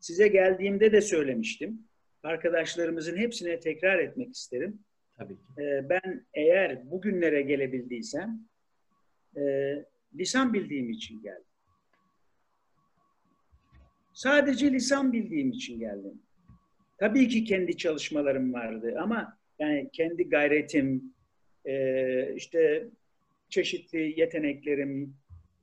[0.00, 1.78] Size geldiğimde de söylemiştim.
[2.22, 4.78] Arkadaşlarımızın hepsine tekrar etmek isterim.
[5.18, 5.62] Tabii ki.
[5.62, 8.40] E, ben eğer bugünlere gelebildiysem
[9.36, 9.42] e,
[10.14, 11.44] lisan bildiğim için geldim.
[14.12, 16.22] Sadece lisan bildiğim için geldim.
[16.98, 21.14] Tabii ki kendi çalışmalarım vardı ama yani kendi gayretim,
[21.64, 22.88] e, işte
[23.48, 25.14] çeşitli yeteneklerim,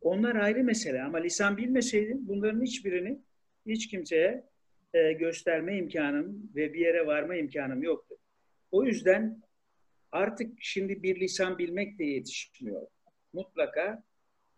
[0.02, 1.02] onlar ayrı mesele.
[1.02, 3.20] Ama lisan bilmeseydim bunların hiçbirini
[3.68, 4.44] hiç kimseye
[4.94, 8.16] e, gösterme imkanım ve bir yere varma imkanım yoktu.
[8.72, 9.42] O yüzden
[10.12, 12.88] artık şimdi bir lisan bilmek de yetişmiyor.
[13.34, 14.04] Mutlaka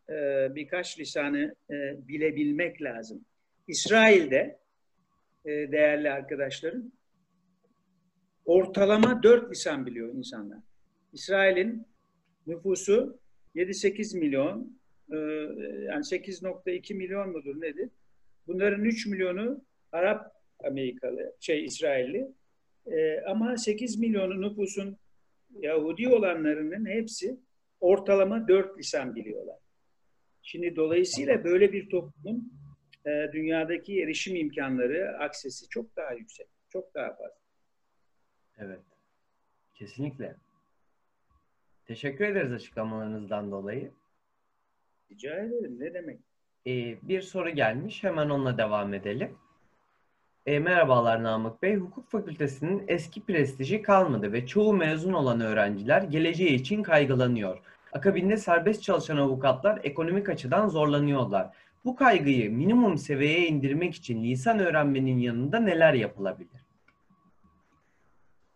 [0.10, 0.16] e,
[0.56, 3.26] birkaç lisanı e, bilebilmek lazım.
[3.68, 4.60] İsrail'de
[5.46, 6.92] e, değerli arkadaşlarım
[8.46, 10.60] ortalama dört lisan biliyor insanlar.
[11.14, 11.88] İsrail'in
[12.48, 13.20] nüfusu
[13.56, 14.80] 7-8 milyon,
[15.12, 15.16] e,
[15.86, 17.90] yani 8.2 milyon mudur nedir?
[18.50, 20.32] Bunların 3 milyonu Arap
[20.64, 22.28] Amerikalı, şey İsrailli.
[22.86, 24.98] E, ama 8 milyonu nüfusun
[25.60, 27.40] Yahudi olanlarının hepsi
[27.80, 29.58] ortalama 4 lisan biliyorlar.
[30.42, 32.54] Şimdi dolayısıyla böyle bir toplumun
[33.06, 37.40] e, dünyadaki erişim imkanları, aksesi çok daha yüksek, çok daha fazla.
[38.58, 38.82] Evet,
[39.74, 40.36] kesinlikle.
[41.86, 43.92] Teşekkür ederiz açıklamalarınızdan dolayı.
[45.12, 46.29] Rica ederim, ne demek?
[46.68, 49.38] Ee, bir soru gelmiş, hemen onunla devam edelim.
[50.46, 51.76] E, merhabalar Namık Bey.
[51.76, 57.58] Hukuk fakültesinin eski prestiji kalmadı ve çoğu mezun olan öğrenciler geleceği için kaygılanıyor.
[57.94, 61.50] Akabinde serbest çalışan avukatlar ekonomik açıdan zorlanıyorlar.
[61.86, 66.66] Bu kaygıyı minimum seviyeye indirmek için lisan öğrenmenin yanında neler yapılabilir?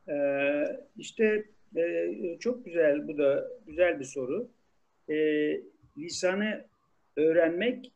[0.09, 0.63] Ee,
[0.97, 4.47] işte e, çok güzel, bu da güzel bir soru.
[5.09, 5.15] E,
[5.97, 6.65] lisanı
[7.17, 7.91] öğrenmek,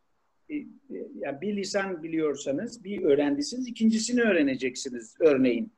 [0.50, 0.56] e,
[1.20, 5.72] yani bir lisan biliyorsanız bir öğrendisiniz, ikincisini öğreneceksiniz örneğin.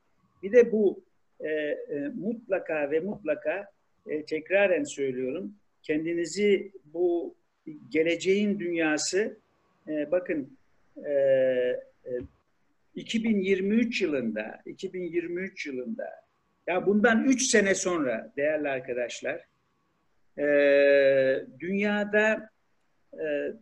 [0.44, 1.04] Bir de bu
[1.40, 3.72] e, e, mutlaka ve mutlaka
[4.08, 7.36] e, tekraren söylüyorum, kendinizi bu
[7.90, 9.38] geleceğin dünyası
[9.88, 10.58] e, bakın
[11.06, 12.12] e, e,
[12.96, 16.10] 2023 yılında 2023 yılında
[16.68, 19.46] ya bundan 3 sene sonra değerli arkadaşlar
[20.38, 20.46] e,
[21.60, 22.50] dünyada
[23.14, 23.54] e,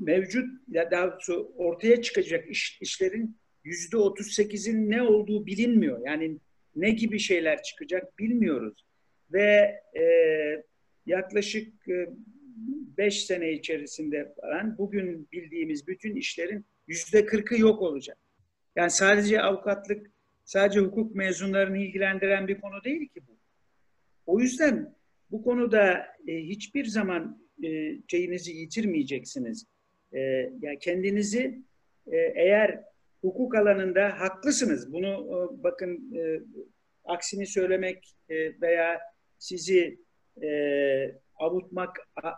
[0.00, 6.06] mevcut ya daha doğrusu ortaya çıkacak iş, işlerin yüzde 38'in ne olduğu bilinmiyor.
[6.06, 6.38] Yani
[6.76, 8.86] ne gibi şeyler çıkacak bilmiyoruz.
[9.32, 10.04] Ve e,
[11.06, 18.18] yaklaşık 5 e, sene içerisinde falan bugün bildiğimiz bütün işlerin yüzde 40'ı yok olacak.
[18.76, 20.10] Yani sadece avukatlık,
[20.44, 23.38] sadece hukuk mezunlarını ilgilendiren bir konu değil ki bu.
[24.26, 24.94] O yüzden
[25.30, 29.66] bu konuda e, hiçbir zaman e, şeyinizi yitirmeyeceksiniz.
[30.12, 30.20] E,
[30.62, 31.62] yani kendinizi
[32.06, 32.80] e, eğer
[33.20, 34.92] hukuk alanında haklısınız.
[34.92, 36.40] Bunu e, bakın e,
[37.04, 39.00] aksini söylemek e, veya
[39.38, 40.00] sizi
[40.42, 40.50] e,
[41.34, 42.28] avutmak e,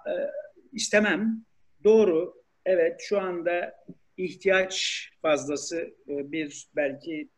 [0.73, 1.45] istemem.
[1.85, 2.35] Doğru,
[2.67, 3.75] evet şu anda
[4.17, 7.29] ihtiyaç fazlası e, bir belki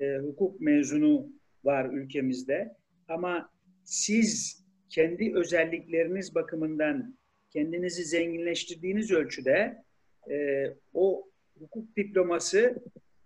[0.00, 1.32] e, hukuk mezunu
[1.64, 2.76] var ülkemizde.
[3.08, 3.52] Ama
[3.84, 7.18] siz kendi özellikleriniz bakımından
[7.54, 9.84] kendinizi zenginleştirdiğiniz ölçüde
[10.30, 12.82] e, o hukuk diploması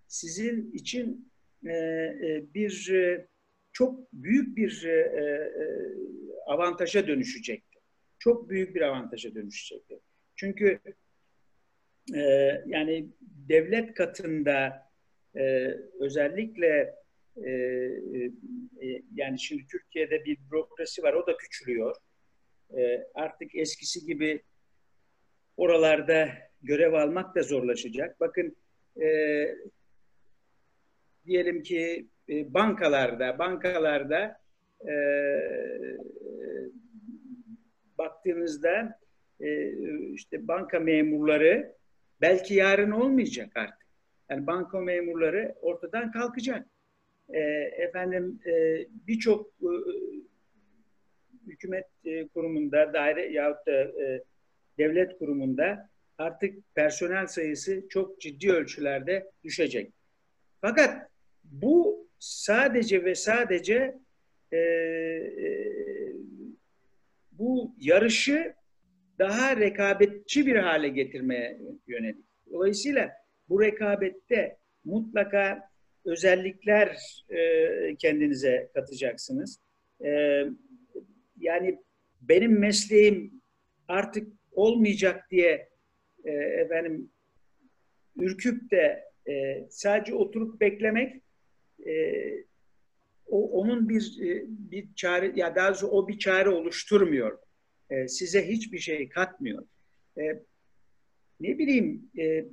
[0.06, 1.32] sizin için
[1.66, 3.26] e, e, bir e,
[3.72, 5.52] çok büyük bir e, e,
[6.46, 7.82] avantaja dönüşecektir.
[8.18, 9.98] Çok büyük bir avantaja dönüşecektir.
[10.36, 10.78] Çünkü
[12.14, 12.20] e,
[12.66, 13.08] yani
[13.48, 14.88] devlet katında
[15.36, 16.94] e, özellikle
[17.44, 21.96] e, e, yani şimdi Türkiye'de bir bürokrasi var, o da küçülüyor.
[22.76, 24.42] E, artık eskisi gibi
[25.56, 26.28] oralarda
[26.62, 28.20] görev almak da zorlaşacak.
[28.20, 28.56] Bakın
[29.02, 29.08] e,
[31.26, 34.40] diyelim ki e, bankalarda, bankalarda
[34.88, 34.94] e,
[37.98, 38.98] baktığınızda
[39.40, 39.72] e,
[40.12, 41.74] işte banka memurları
[42.20, 43.88] belki yarın olmayacak artık.
[44.30, 46.66] Yani banka memurları ortadan kalkacak.
[47.28, 47.40] E,
[47.78, 49.70] efendim e, birçok e,
[51.48, 54.22] hükümet e, kurumunda, daire yahut da e,
[54.78, 59.92] devlet kurumunda artık personel sayısı çok ciddi ölçülerde düşecek.
[60.60, 61.10] Fakat
[61.44, 63.98] bu sadece ve sadece
[64.52, 66.12] e, e,
[67.32, 68.54] bu yarışı
[69.18, 72.24] daha rekabetçi bir hale getirmeye yönelik.
[72.50, 73.10] Dolayısıyla
[73.48, 75.70] bu rekabette mutlaka
[76.04, 76.96] özellikler
[77.30, 79.60] e, kendinize katacaksınız.
[80.04, 80.42] E,
[81.40, 81.78] yani
[82.20, 83.42] benim mesleğim
[83.88, 85.68] artık olmayacak diye
[86.24, 87.10] e, efendim
[88.16, 91.22] ürküp de e, sadece oturup beklemek
[91.86, 92.24] e,
[93.26, 97.38] o onun bir e, bir çare ya daha doğrusu o bir çare oluşturmuyor.
[97.90, 99.66] E, size hiçbir şey katmıyor.
[100.18, 100.22] E,
[101.40, 102.44] ne bileyim e,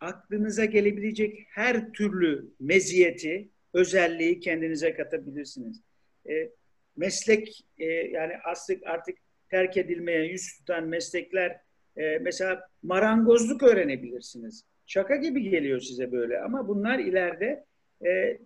[0.00, 5.82] aklınıza gelebilecek her türlü meziyeti, özelliği kendinize katabilirsiniz.
[6.30, 6.50] E,
[6.98, 9.18] meslek e, yani artık artık
[9.50, 11.60] terk edilmeye yüz tutan meslekler
[11.96, 14.64] e, mesela marangozluk öğrenebilirsiniz.
[14.86, 17.64] Şaka gibi geliyor size böyle ama bunlar ileride
[18.06, 18.38] e,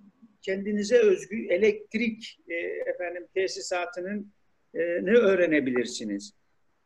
[0.42, 2.54] kendinize özgü elektrik e,
[2.90, 4.32] efendim tesisatının
[4.74, 6.32] e, ne öğrenebilirsiniz.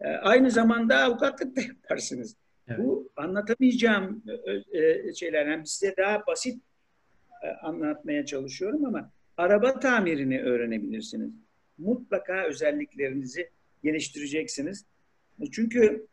[0.00, 2.36] E, aynı zamanda avukatlık da yaparsınız.
[2.68, 2.78] Evet.
[2.78, 4.22] Bu anlatamayacağım
[4.72, 5.46] e, e, şeyler.
[5.46, 6.62] Yani size daha basit
[7.42, 11.45] e, anlatmaya çalışıyorum ama araba tamirini öğrenebilirsiniz.
[11.78, 13.50] Mutlaka özelliklerinizi
[13.82, 14.84] geliştireceksiniz.
[15.52, 16.06] Çünkü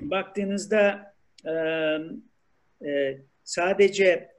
[0.00, 1.52] baktığınızda e,
[2.90, 4.30] e, sadece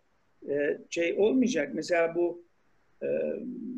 [0.49, 1.73] e, şey olmayacak.
[1.73, 2.45] Mesela bu
[3.01, 3.07] e,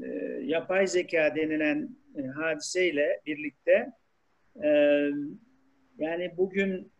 [0.08, 0.10] e,
[0.44, 3.92] yapay zeka denilen e, hadiseyle birlikte
[4.64, 4.70] e,
[5.98, 6.92] yani bugün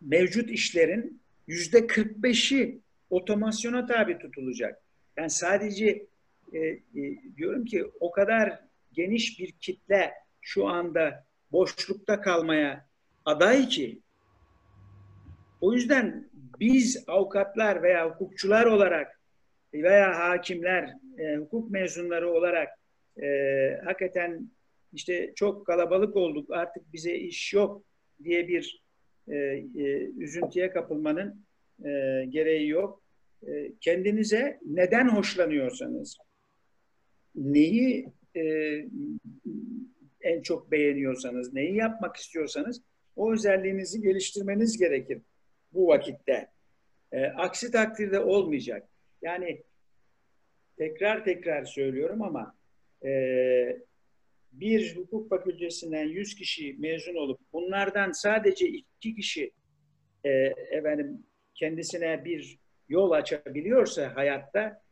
[0.00, 4.82] mevcut işlerin yüzde 45'i otomasyona tabi tutulacak.
[5.16, 6.06] Yani sadece
[6.52, 6.82] e, e,
[7.36, 8.60] diyorum ki o kadar
[8.92, 12.86] geniş bir kitle şu anda boşlukta kalmaya
[13.24, 14.00] aday ki
[15.60, 19.20] o yüzden biz avukatlar veya hukukçular olarak
[19.74, 22.68] veya hakimler, e, hukuk mezunları olarak
[23.22, 23.26] e,
[23.84, 24.50] hakikaten
[24.92, 27.84] işte çok kalabalık olduk artık bize iş yok
[28.24, 28.82] diye bir
[29.28, 31.46] e, e, üzüntüye kapılmanın
[31.84, 31.90] e,
[32.28, 33.02] gereği yok.
[33.46, 36.16] E, kendinize neden hoşlanıyorsanız,
[37.34, 38.42] neyi e,
[40.20, 42.82] en çok beğeniyorsanız, neyi yapmak istiyorsanız
[43.16, 45.18] o özelliğinizi geliştirmeniz gerekir
[45.72, 46.50] bu vakitte.
[47.12, 48.88] E, aksi takdirde olmayacak.
[49.22, 49.62] Yani
[50.76, 52.54] tekrar tekrar söylüyorum ama
[53.04, 53.10] e,
[54.52, 59.50] bir hukuk fakültesinden 100 kişi mezun olup bunlardan sadece iki kişi
[60.24, 60.30] e,
[60.70, 64.82] efendim kendisine bir yol açabiliyorsa hayatta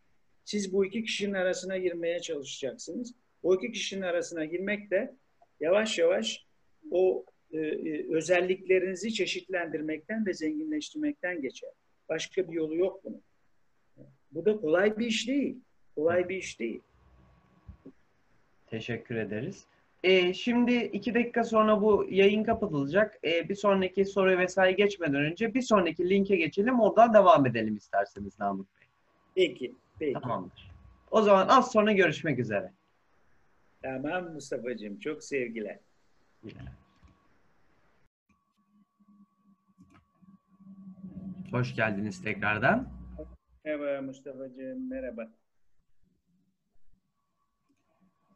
[0.48, 3.14] siz bu iki kişinin arasına girmeye çalışacaksınız.
[3.42, 5.14] O iki kişinin arasına girmek de
[5.60, 6.46] yavaş yavaş
[6.90, 11.70] o e, e, özelliklerinizi çeşitlendirmekten ve zenginleştirmekten geçer.
[12.08, 13.22] Başka bir yolu yok bunun.
[14.32, 15.56] Bu da kolay bir iş değil.
[15.94, 16.80] Kolay bir iş değil.
[18.66, 19.64] Teşekkür ederiz.
[20.04, 23.18] E, şimdi iki dakika sonra bu yayın kapatılacak.
[23.24, 26.80] E, bir sonraki soru vesaire geçmeden önce bir sonraki linke geçelim.
[26.80, 28.88] Oradan devam edelim isterseniz Namık Bey.
[29.34, 29.74] Peki.
[29.98, 30.20] Peki.
[30.20, 30.70] Tamamdır.
[31.10, 32.72] O zaman az sonra görüşmek üzere.
[33.82, 34.98] Tamam Mustafa'cığım.
[34.98, 35.78] Çok sevgiler.
[36.44, 36.66] Yeah.
[41.50, 42.88] Hoş geldiniz tekrardan.
[43.64, 45.28] Merhaba Mustafa'cığım, merhaba.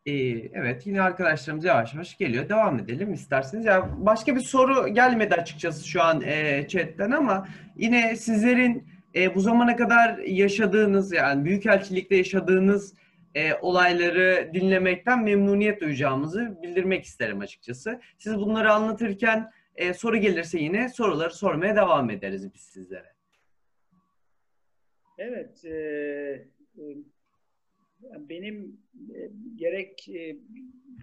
[0.07, 0.13] Ee,
[0.53, 2.49] evet, yine arkadaşlarımız yavaş yavaş geliyor.
[2.49, 3.65] Devam edelim isterseniz.
[3.65, 9.41] Ya başka bir soru gelmedi açıkçası şu an e, chatten ama yine sizlerin e, bu
[9.41, 12.95] zamana kadar yaşadığınız yani büyükelçilikte yaşadığınız
[13.35, 18.01] e, olayları dinlemekten memnuniyet duyacağımızı bildirmek isterim açıkçası.
[18.19, 23.13] Siz bunları anlatırken e, soru gelirse yine soruları sormaya devam ederiz biz sizlere.
[25.19, 25.71] Evet, e,
[26.79, 26.97] e,
[28.19, 28.81] benim
[29.15, 30.37] e, gerek e,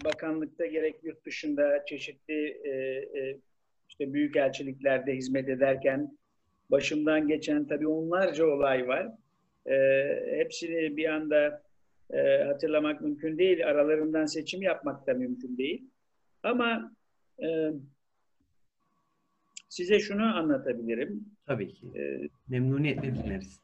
[0.05, 2.71] bakanlıkta gerek yurt dışında çeşitli e,
[3.19, 3.39] e,
[3.89, 6.17] işte büyük elçiliklerde hizmet ederken
[6.71, 9.11] başımdan geçen tabii onlarca olay var.
[9.65, 9.75] E,
[10.37, 11.63] hepsini bir anda
[12.13, 13.67] e, hatırlamak mümkün değil.
[13.67, 15.83] Aralarından seçim yapmak da mümkün değil.
[16.43, 16.95] Ama
[17.43, 17.71] e,
[19.69, 21.25] size şunu anlatabilirim.
[21.45, 21.87] Tabii ki.
[21.95, 23.59] E, Memnuniyetle dinleriz.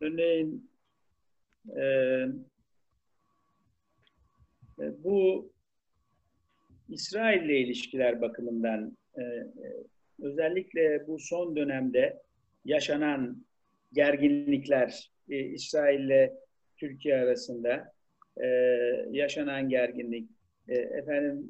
[0.00, 0.70] Örneğin
[1.76, 1.84] e,
[4.78, 5.50] e, bu
[6.88, 9.46] İsrail ile ilişkiler bakımından e, e,
[10.22, 12.22] özellikle bu son dönemde
[12.64, 13.44] yaşanan
[13.92, 16.34] gerginlikler e, İsrail ile
[16.76, 17.92] Türkiye arasında
[18.42, 18.46] e,
[19.10, 20.30] yaşanan gerginlik
[20.68, 21.48] e, efendim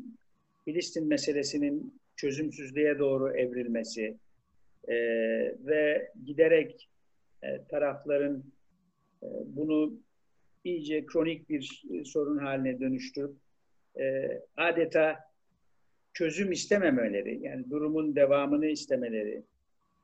[0.65, 4.17] Filistin meselesinin çözümsüzlüğe doğru evrilmesi
[4.89, 4.97] e,
[5.67, 6.89] ve giderek
[7.43, 8.45] e, tarafların
[9.23, 10.01] e, bunu
[10.65, 13.37] iyice kronik bir e, sorun haline dönüştürüp
[14.01, 15.19] e, adeta
[16.13, 19.43] çözüm istememeleri, yani durumun devamını istemeleri.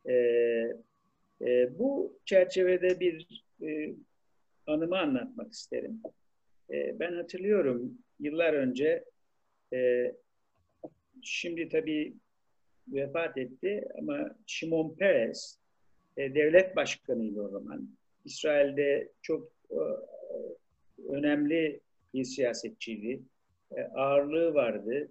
[0.09, 0.15] E,
[1.41, 3.95] e, bu çerçevede bir e,
[4.67, 6.03] anımı anlatmak isterim.
[6.71, 9.05] E, ben hatırlıyorum yıllar önce,
[9.73, 10.13] e,
[11.23, 12.15] şimdi tabii
[12.89, 15.59] vefat etti ama Şimon Peres
[16.17, 17.89] e, devlet başkanıydı o zaman.
[18.25, 19.81] İsrail'de çok e,
[21.09, 21.81] önemli
[22.15, 23.23] bir siyasetçiydi.
[23.77, 25.09] E, ağırlığı vardı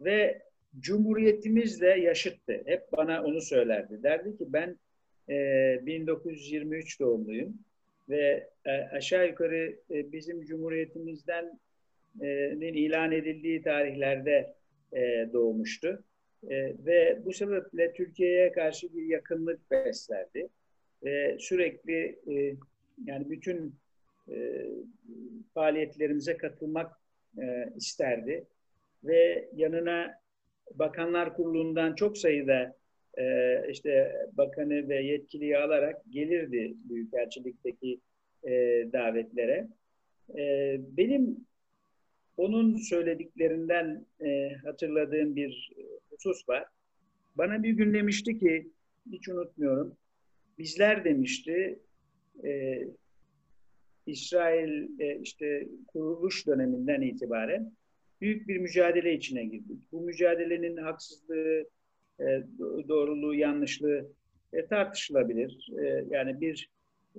[0.00, 0.42] ve
[0.80, 2.62] Cumhuriyetimizle yaşıttı.
[2.66, 4.02] Hep bana onu söylerdi.
[4.02, 4.78] Derdi ki ben
[5.28, 5.34] e,
[5.86, 7.58] 1923 doğumluyum
[8.08, 11.60] ve e, aşağı yukarı e, bizim Cumhuriyetimizden
[12.20, 14.54] e, ilan edildiği tarihlerde
[14.92, 16.04] e, doğmuştu.
[16.50, 16.56] E,
[16.86, 20.48] ve bu sebeple Türkiye'ye karşı bir yakınlık beslerdi.
[21.04, 22.56] Ve sürekli e,
[23.06, 23.74] yani bütün
[24.30, 24.66] e,
[25.54, 26.92] faaliyetlerimize katılmak
[27.42, 28.44] e, isterdi.
[29.04, 30.22] Ve yanına
[30.74, 32.76] Bakanlar Kurulu'ndan çok sayıda
[33.18, 38.00] e, işte bakanı ve yetkiliyi alarak gelirdi Büyükelçilik'teki
[38.44, 38.50] e,
[38.92, 39.68] davetlere.
[40.38, 41.36] E, benim
[42.36, 45.72] onun söylediklerinden e, hatırladığım bir
[46.10, 46.64] husus var.
[47.34, 48.70] Bana bir gün demişti ki,
[49.12, 49.96] hiç unutmuyorum,
[50.58, 51.78] bizler demişti,
[52.44, 52.82] e,
[54.06, 57.72] İsrail e, işte kuruluş döneminden itibaren
[58.20, 59.92] büyük bir mücadele içine girdik.
[59.92, 61.68] Bu mücadelenin haksızlığı,
[62.20, 62.24] e,
[62.88, 64.12] doğruluğu, yanlışlığı
[64.52, 65.68] e, tartışılabilir.
[65.78, 66.70] E, yani bir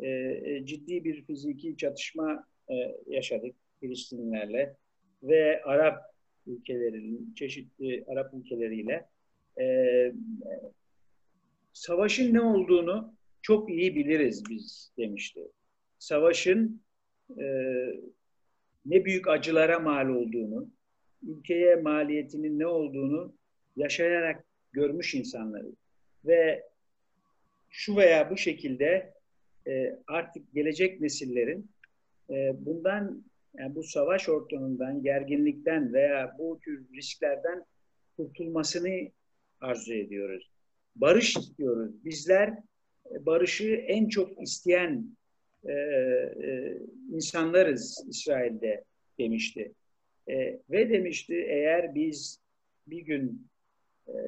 [0.01, 0.07] e,
[0.43, 2.75] e ciddi bir fiziki çatışma e,
[3.07, 4.75] yaşadık Filistinlerle
[5.23, 6.01] ve Arap
[6.47, 9.05] ülkelerinin çeşitli Arap ülkeleriyle
[9.59, 9.65] e,
[11.73, 15.41] savaşın ne olduğunu çok iyi biliriz biz demişti.
[15.99, 16.81] Savaşın
[17.39, 17.45] e,
[18.85, 20.69] ne büyük acılara mal olduğunu,
[21.23, 23.33] ülkeye maliyetinin ne olduğunu
[23.75, 25.71] yaşayarak görmüş insanları
[26.25, 26.63] ve
[27.69, 29.13] şu veya bu şekilde
[29.67, 31.71] e, artık gelecek nesillerin
[32.29, 33.23] e, bundan
[33.57, 37.65] yani bu savaş ortamından, gerginlikten veya bu tür risklerden
[38.17, 39.11] kurtulmasını
[39.61, 40.51] arzu ediyoruz.
[40.95, 42.05] Barış istiyoruz.
[42.05, 42.49] Bizler
[43.11, 45.17] e, barışı en çok isteyen
[45.65, 46.77] e, e,
[47.11, 48.83] insanlarız İsrail'de
[49.19, 49.73] demişti.
[50.29, 52.39] E, ve demişti eğer biz
[52.87, 53.47] bir gün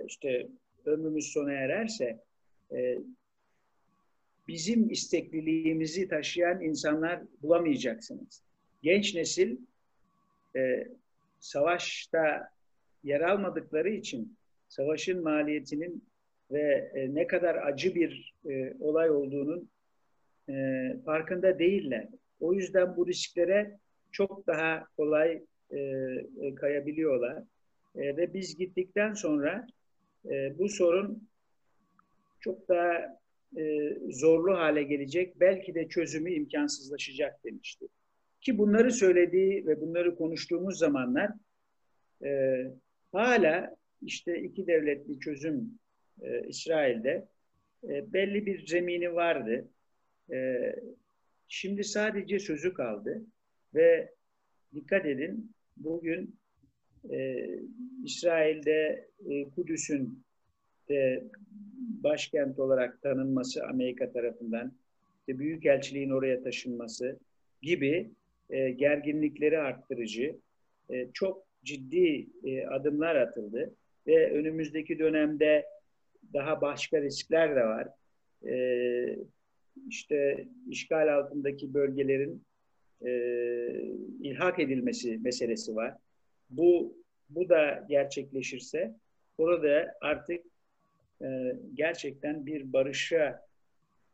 [0.07, 0.47] işte
[0.86, 2.19] ömrümüz sona ererse
[2.71, 2.97] e,
[4.47, 8.43] bizim istekliliğimizi taşıyan insanlar bulamayacaksınız.
[8.82, 9.57] Genç nesil
[10.55, 10.88] e,
[11.39, 12.49] savaşta
[13.03, 16.03] yer almadıkları için savaşın maliyetinin
[16.51, 19.69] ve e, ne kadar acı bir e, olay olduğunun
[20.49, 20.53] e,
[21.05, 22.07] farkında değiller.
[22.39, 23.78] O yüzden bu risklere
[24.11, 25.80] çok daha kolay e,
[26.41, 27.43] e, kayabiliyorlar.
[27.95, 29.67] E, ve biz gittikten sonra
[30.25, 31.29] e, bu sorun
[32.39, 33.19] çok daha
[33.57, 37.87] e, zorlu hale gelecek, belki de çözümü imkansızlaşacak demişti.
[38.41, 41.31] Ki bunları söylediği ve bunları konuştuğumuz zamanlar
[42.23, 42.61] e,
[43.11, 45.79] hala işte iki devletli çözüm
[46.21, 47.27] e, İsrail'de
[47.83, 49.67] e, belli bir zemini vardı.
[50.31, 50.71] E,
[51.47, 53.21] şimdi sadece sözü kaldı
[53.73, 54.13] ve
[54.73, 56.39] dikkat edin bugün
[57.12, 57.49] e,
[58.03, 60.24] İsrail'de e, Kudüs'ün
[60.89, 61.24] de
[62.03, 64.72] başkent olarak tanınması Amerika tarafından,
[65.20, 67.20] işte Büyükelçiliğin oraya taşınması
[67.62, 68.12] gibi
[68.49, 70.36] e, gerginlikleri arttırıcı
[70.89, 73.74] e, çok ciddi e, adımlar atıldı
[74.08, 75.66] ve önümüzdeki dönemde
[76.34, 77.88] daha başka riskler de var.
[78.47, 78.56] E,
[79.89, 82.43] işte işgal altındaki bölgelerin
[83.06, 83.12] e,
[84.22, 85.97] ilhak edilmesi meselesi var.
[86.49, 86.97] Bu
[87.29, 88.95] bu da gerçekleşirse
[89.37, 90.45] orada artık
[91.21, 93.47] e, gerçekten bir barışa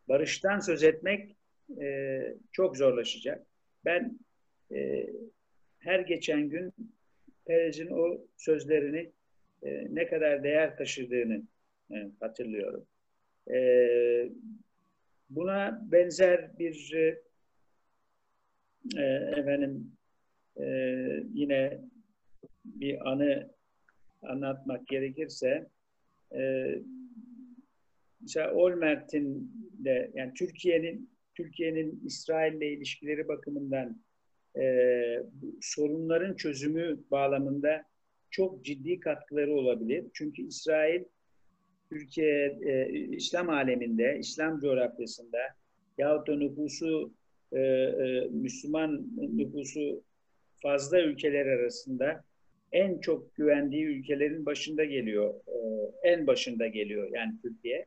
[0.09, 1.35] barıştan söz etmek
[1.81, 2.21] e,
[2.51, 3.45] çok zorlaşacak.
[3.85, 4.19] Ben
[4.71, 5.09] e,
[5.79, 6.73] her geçen gün
[7.45, 9.11] Perez'in o sözlerini
[9.63, 11.41] e, ne kadar değer taşıdığını
[11.91, 12.85] e, hatırlıyorum.
[13.51, 14.29] E,
[15.29, 16.93] buna benzer bir
[18.97, 19.01] e,
[19.37, 19.91] efendim
[20.59, 20.65] e,
[21.33, 21.81] yine
[22.65, 23.51] bir anı
[24.21, 25.67] anlatmak gerekirse
[26.35, 26.41] e,
[28.21, 34.01] mesela Olmert'in de yani Türkiye'nin Türkiye'nin İsrail'le ilişkileri bakımından
[34.59, 34.63] e,
[35.61, 37.83] sorunların çözümü bağlamında
[38.31, 40.05] çok ciddi katkıları olabilir.
[40.13, 41.03] Çünkü İsrail
[41.89, 45.37] Türkiye e, İslam aleminde, İslam coğrafyasında
[45.97, 47.13] yahut da nüfusu
[47.51, 50.03] e, e, Müslüman nüfusu
[50.61, 52.23] fazla ülkeler arasında
[52.71, 55.33] en çok güvendiği ülkelerin başında geliyor.
[55.47, 55.57] E,
[56.09, 57.85] en başında geliyor yani Türkiye.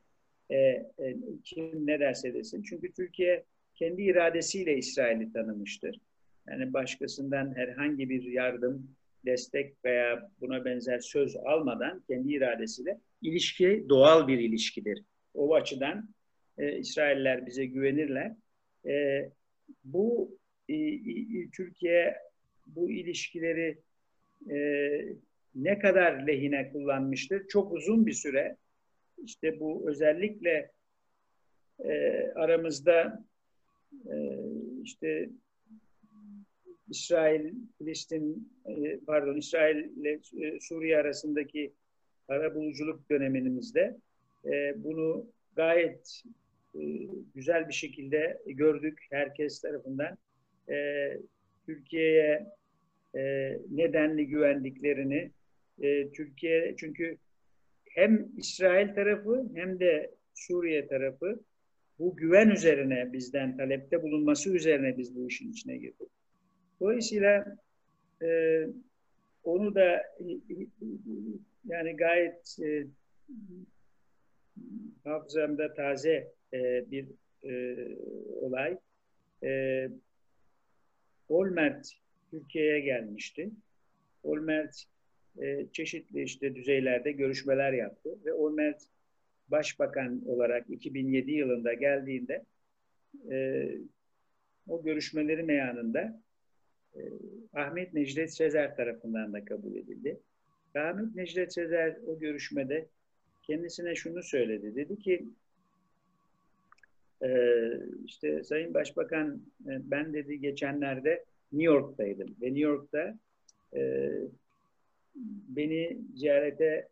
[0.49, 2.63] E, e, kim ne derse desin.
[2.63, 3.43] Çünkü Türkiye
[3.75, 5.99] kendi iradesiyle İsrail'i tanımıştır.
[6.47, 14.27] Yani başkasından herhangi bir yardım, destek veya buna benzer söz almadan kendi iradesiyle ilişki doğal
[14.27, 15.03] bir ilişkidir.
[15.33, 16.09] O açıdan
[16.57, 18.35] e, İsrailler bize güvenirler.
[18.85, 19.25] E,
[19.83, 20.37] bu
[20.69, 20.75] e,
[21.51, 22.15] Türkiye
[22.65, 23.77] bu ilişkileri
[24.49, 24.57] e,
[25.55, 27.47] ne kadar lehine kullanmıştır?
[27.47, 28.57] Çok uzun bir süre.
[29.23, 30.71] İşte bu özellikle
[31.83, 33.25] e, aramızda
[34.11, 34.15] e,
[34.83, 35.29] işte
[36.89, 41.73] İsrail, Filistin, e, pardon İsrail ile e, Suriye arasındaki
[42.27, 43.97] arabuluculuk dönemimizde
[44.45, 46.23] e, bunu gayet
[47.35, 50.17] güzel bir şekilde gördük herkes tarafından.
[51.65, 52.45] Türkiye'ye
[53.69, 55.31] nedenli güvendiklerini,
[56.13, 57.17] Türkiye çünkü
[57.89, 61.39] hem İsrail tarafı hem de Suriye tarafı
[61.99, 66.09] bu güven üzerine bizden talepte bulunması üzerine biz bu işin içine girdik.
[66.79, 67.57] Dolayısıyla
[68.21, 68.61] e,
[69.43, 70.03] onu da
[71.65, 72.87] yani gayet e,
[75.03, 77.07] hafızamda taze e, bir
[77.43, 77.75] e,
[78.41, 78.77] olay.
[79.43, 79.89] E,
[81.29, 81.91] Olmert
[82.31, 83.51] Türkiye'ye gelmişti.
[84.23, 84.85] Olmert
[85.41, 88.81] e, çeşitli işte düzeylerde görüşmeler yaptı ve Olmert
[89.47, 92.45] başbakan olarak 2007 yılında geldiğinde
[93.31, 93.67] e,
[94.67, 96.21] o görüşmeleri meyanında
[96.95, 96.99] e,
[97.53, 100.19] Ahmet Necdet Sezer tarafından da kabul edildi.
[100.75, 102.87] Ve Ahmet Necdet Sezer o görüşmede
[103.43, 104.75] kendisine şunu söyledi.
[104.75, 105.25] Dedi ki
[107.23, 107.29] e,
[108.05, 111.25] işte Sayın Başbakan e, ben dedi geçenlerde
[111.55, 113.17] New York'taydım ve New York'ta
[113.75, 114.11] e,
[115.47, 116.87] beni ziyarete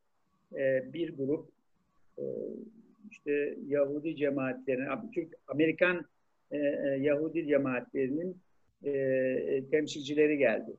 [0.55, 1.49] e, bir grup
[2.17, 2.23] e,
[3.11, 6.05] işte Yahudi cemaatlerinin, Türk Amerikan
[6.51, 8.37] e, e, Yahudi cemaatlerinin
[8.85, 10.71] e, temsilcileri geldi.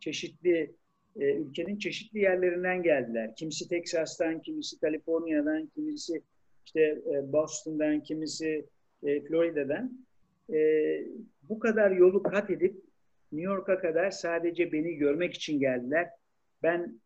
[0.00, 0.74] Çeşitli
[1.20, 3.36] e, ülkenin çeşitli yerlerinden geldiler.
[3.36, 6.22] Kimisi Teksas'tan, kimisi Kaliforniya'dan, kimisi
[6.66, 8.66] işte e, Boston'dan, kimisi
[9.02, 10.06] e, Florida'dan.
[10.52, 10.58] E,
[11.42, 12.87] bu kadar yolu kat edip
[13.32, 16.10] New York'a kadar sadece beni görmek için geldiler.
[16.62, 17.00] Ben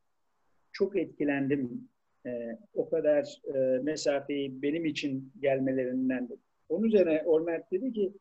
[0.72, 1.88] çok etkilendim.
[2.26, 6.28] E, o kadar e, mesafeyi benim için gelmelerinden.
[6.28, 6.34] De.
[6.68, 8.12] Onun üzerine Olmert dedi ki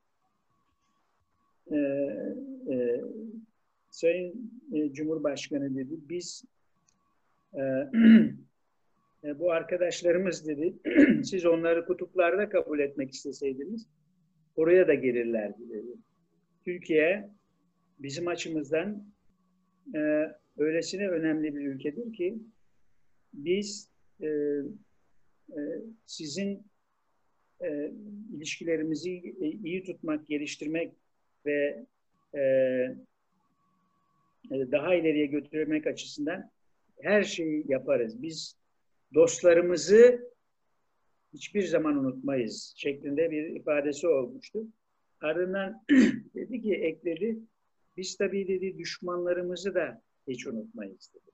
[1.71, 1.77] e,
[2.71, 3.01] e,
[3.89, 6.43] Sayın e, Cumhurbaşkanı dedi biz
[7.53, 7.61] e,
[9.23, 10.73] e, bu arkadaşlarımız dedi
[11.23, 13.87] siz onları kutuplarda kabul etmek isteseydiniz
[14.55, 15.97] oraya da gelirlerdi dedi.
[16.65, 17.29] Türkiye
[18.03, 19.13] bizim açımızdan
[19.95, 19.99] e,
[20.57, 22.37] öylesine önemli bir ülkedir ki
[23.33, 23.89] biz
[24.21, 24.27] e,
[25.49, 25.59] e,
[26.05, 26.63] sizin
[27.61, 27.91] e,
[28.35, 29.11] ilişkilerimizi
[29.63, 30.93] iyi tutmak, geliştirmek
[31.45, 31.85] ve
[32.33, 32.41] e,
[34.51, 36.51] e, daha ileriye götürmek açısından
[37.01, 38.21] her şeyi yaparız.
[38.21, 38.57] Biz
[39.13, 40.31] dostlarımızı
[41.33, 44.67] hiçbir zaman unutmayız şeklinde bir ifadesi olmuştu.
[45.21, 45.83] Ardından
[46.35, 47.39] dedi ki ekledi,
[47.97, 51.31] biz tabii dedi düşmanlarımızı da hiç unutmayız dedi.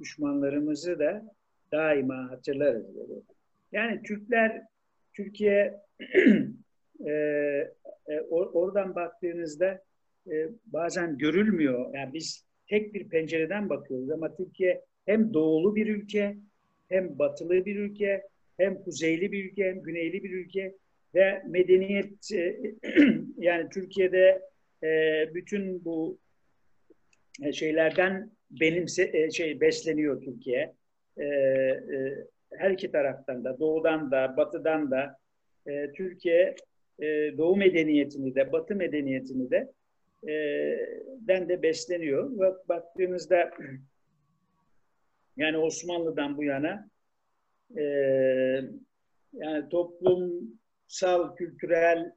[0.00, 1.36] Düşmanlarımızı da
[1.72, 3.22] daima hatırlarız dedi.
[3.72, 4.62] Yani Türkler,
[5.14, 5.80] Türkiye
[7.06, 7.12] e,
[8.08, 9.82] e, or, oradan baktığınızda
[10.30, 11.94] e, bazen görülmüyor.
[11.94, 16.36] Yani biz tek bir pencereden bakıyoruz ama Türkiye hem doğulu bir ülke,
[16.88, 18.22] hem batılı bir ülke,
[18.56, 20.74] hem kuzeyli bir ülke, hem güneyli bir ülke
[21.14, 22.60] ve medeniyet e,
[23.38, 24.42] yani Türkiye'de
[24.82, 26.18] e, bütün bu
[27.42, 30.74] e, şeylerden benimse e, şey besleniyor Türkiye.
[31.18, 35.18] E, e, her iki taraftan da, doğudan da, batıdan da
[35.66, 36.54] e, Türkiye
[36.98, 37.04] e,
[37.38, 39.72] Doğu medeniyetini de, Batı medeniyetini de
[40.28, 40.32] e,
[41.20, 42.38] den de besleniyor.
[42.38, 43.50] Bak, baktığınızda
[45.36, 46.90] yani Osmanlı'dan bu yana
[47.76, 47.82] e,
[49.32, 52.12] yani toplumsal, kültürel,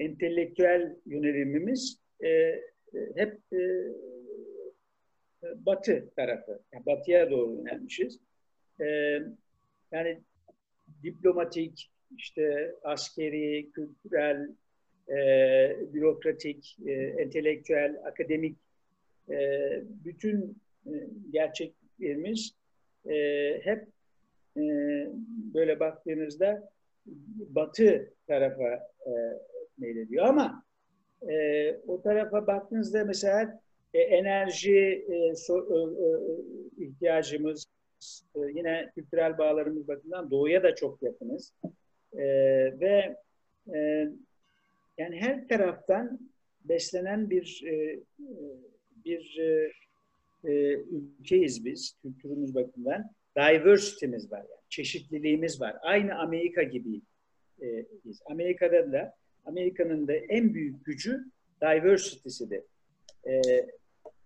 [0.00, 2.62] entelektüel yönelimimiz e, e,
[3.16, 3.58] hep e,
[5.66, 8.20] batı tarafı, yani batıya doğru yönelmişiz.
[8.80, 8.86] E,
[9.92, 10.20] yani
[11.02, 14.48] diplomatik, işte askeri, kültürel,
[15.08, 15.16] e,
[15.94, 18.56] bürokratik, e, entelektüel, akademik
[19.30, 19.38] e,
[20.04, 20.92] bütün e,
[21.30, 22.54] gerçeklerimiz
[23.10, 23.14] e,
[23.64, 23.88] hep
[24.56, 24.62] e,
[25.54, 26.70] böyle baktığınızda
[27.48, 28.68] batı tarafa
[29.06, 29.12] e,
[29.78, 30.26] meylediyor.
[30.26, 30.63] Ama
[31.30, 33.60] e, o tarafa baktığınızda mesela
[33.94, 37.66] e, enerji e, so, e, e, ihtiyacımız,
[38.34, 41.52] e, yine kültürel bağlarımız bakımından doğuya da çok yakınız.
[42.12, 42.24] E,
[42.80, 43.16] ve
[43.74, 44.08] e,
[44.98, 46.18] yani her taraftan
[46.64, 48.00] beslenen bir e,
[49.04, 49.72] bir e,
[50.44, 53.10] e, ülkeyiz biz kültürümüz bakımından.
[53.36, 55.76] Diversity'miz var yani çeşitliliğimiz var.
[55.82, 57.00] Aynı Amerika gibi
[57.62, 57.86] e.
[58.26, 59.14] Amerika'da da
[59.44, 61.24] Amerika'nın da en büyük gücü
[61.62, 62.62] diversity'sidir.
[63.26, 63.40] E,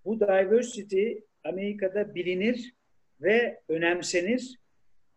[0.04, 1.12] bu diversity
[1.44, 2.74] Amerika'da bilinir
[3.20, 4.58] ve önemsenir.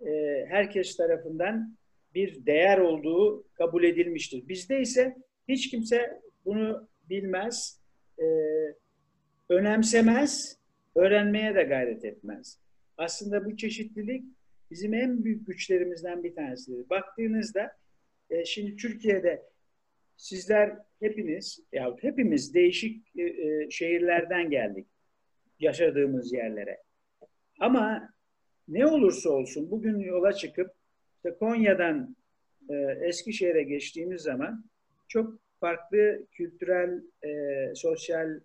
[0.06, 1.78] E, herkes tarafından
[2.16, 4.48] bir değer olduğu kabul edilmiştir.
[4.48, 5.16] Bizde ise
[5.48, 7.80] hiç kimse bunu bilmez,
[8.20, 8.26] e,
[9.50, 10.58] önemsemez,
[10.96, 12.60] öğrenmeye de gayret etmez.
[12.98, 14.24] Aslında bu çeşitlilik
[14.72, 16.90] bizim en büyük güçlerimizden bir tanesidir.
[16.90, 17.72] Baktığınızda
[18.30, 19.51] e, şimdi Türkiye'de
[20.22, 24.88] sizler hepiniz ya hepimiz değişik e, e, şehirlerden geldik
[25.60, 26.78] yaşadığımız yerlere.
[27.60, 28.10] Ama
[28.68, 30.72] ne olursa olsun bugün yola çıkıp
[31.16, 32.16] işte Konya'dan
[32.70, 34.66] e, Eskişehir'e geçtiğimiz zaman
[35.08, 38.40] çok farklı kültürel, e, sosyal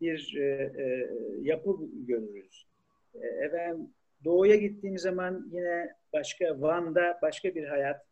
[0.00, 0.44] bir e,
[0.82, 1.08] e,
[1.42, 2.66] yapı görürüz.
[3.14, 3.90] E, efendim
[4.24, 8.06] Doğu'ya gittiğim zaman yine başka, Van'da başka bir hayat,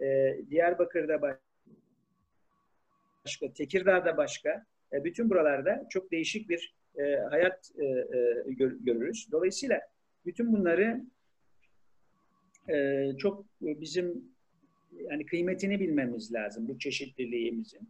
[0.00, 1.22] e, Diyarbakır'da
[3.24, 9.28] başka, Tekirdağ'da başka, e, bütün buralarda çok değişik bir e, hayat e, e, gör, görürüz.
[9.32, 9.80] Dolayısıyla
[10.26, 11.04] bütün bunları
[12.68, 14.24] e, çok bizim
[14.90, 17.88] yani kıymetini bilmemiz lazım bu çeşitliliğimizin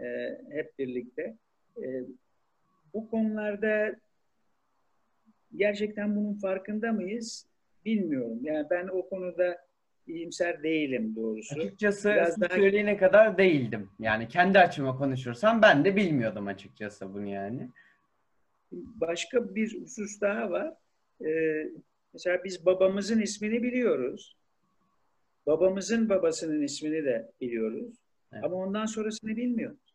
[0.00, 1.36] e, hep birlikte.
[1.82, 2.02] E,
[2.94, 3.96] bu konularda
[5.56, 7.46] gerçekten bunun farkında mıyız?
[7.84, 8.38] Bilmiyorum.
[8.42, 9.65] Yani ben o konuda
[10.06, 11.54] iyimser değilim doğrusu.
[11.60, 12.54] Açıkçası Biraz daha...
[12.54, 13.90] söyleyene kadar değildim.
[13.98, 17.70] Yani kendi açıma konuşursam ben de bilmiyordum açıkçası bunu yani.
[18.72, 20.74] Başka bir husus daha var.
[21.24, 21.68] Ee,
[22.12, 24.36] mesela biz babamızın ismini biliyoruz.
[25.46, 27.94] Babamızın babasının ismini de biliyoruz.
[28.32, 28.44] Evet.
[28.44, 29.94] Ama ondan sonrasını bilmiyoruz.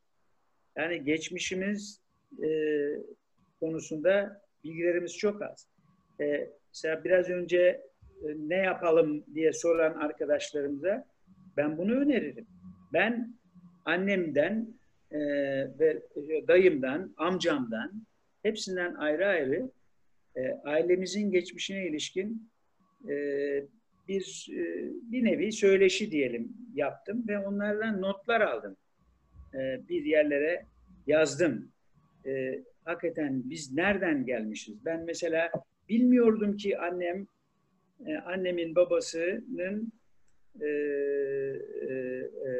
[0.78, 2.02] Yani geçmişimiz
[2.44, 2.50] e,
[3.60, 5.68] konusunda bilgilerimiz çok az.
[6.22, 7.82] E, mesela biraz önce
[8.38, 11.06] ne yapalım diye soran arkadaşlarımıza
[11.58, 12.48] ben bunu öneririm.
[12.94, 13.36] Ben
[13.86, 14.68] annemden
[15.12, 15.20] e,
[15.80, 16.02] ve
[16.48, 18.06] dayımdan, amcamdan
[18.44, 19.72] hepsinden ayrı ayrı
[20.36, 22.50] e, ailemizin geçmişine ilişkin
[23.10, 23.16] e,
[24.08, 24.64] bir e,
[25.12, 28.78] bir nevi söyleşi diyelim yaptım ve onlardan notlar aldım.
[29.54, 30.66] E, bir yerlere
[31.08, 31.72] yazdım.
[32.26, 34.86] E, hakikaten biz nereden gelmişiz?
[34.86, 35.52] Ben mesela
[35.90, 37.28] bilmiyordum ki annem,
[38.08, 39.92] e, annemin babasının
[40.62, 41.94] e, e,
[42.48, 42.52] e,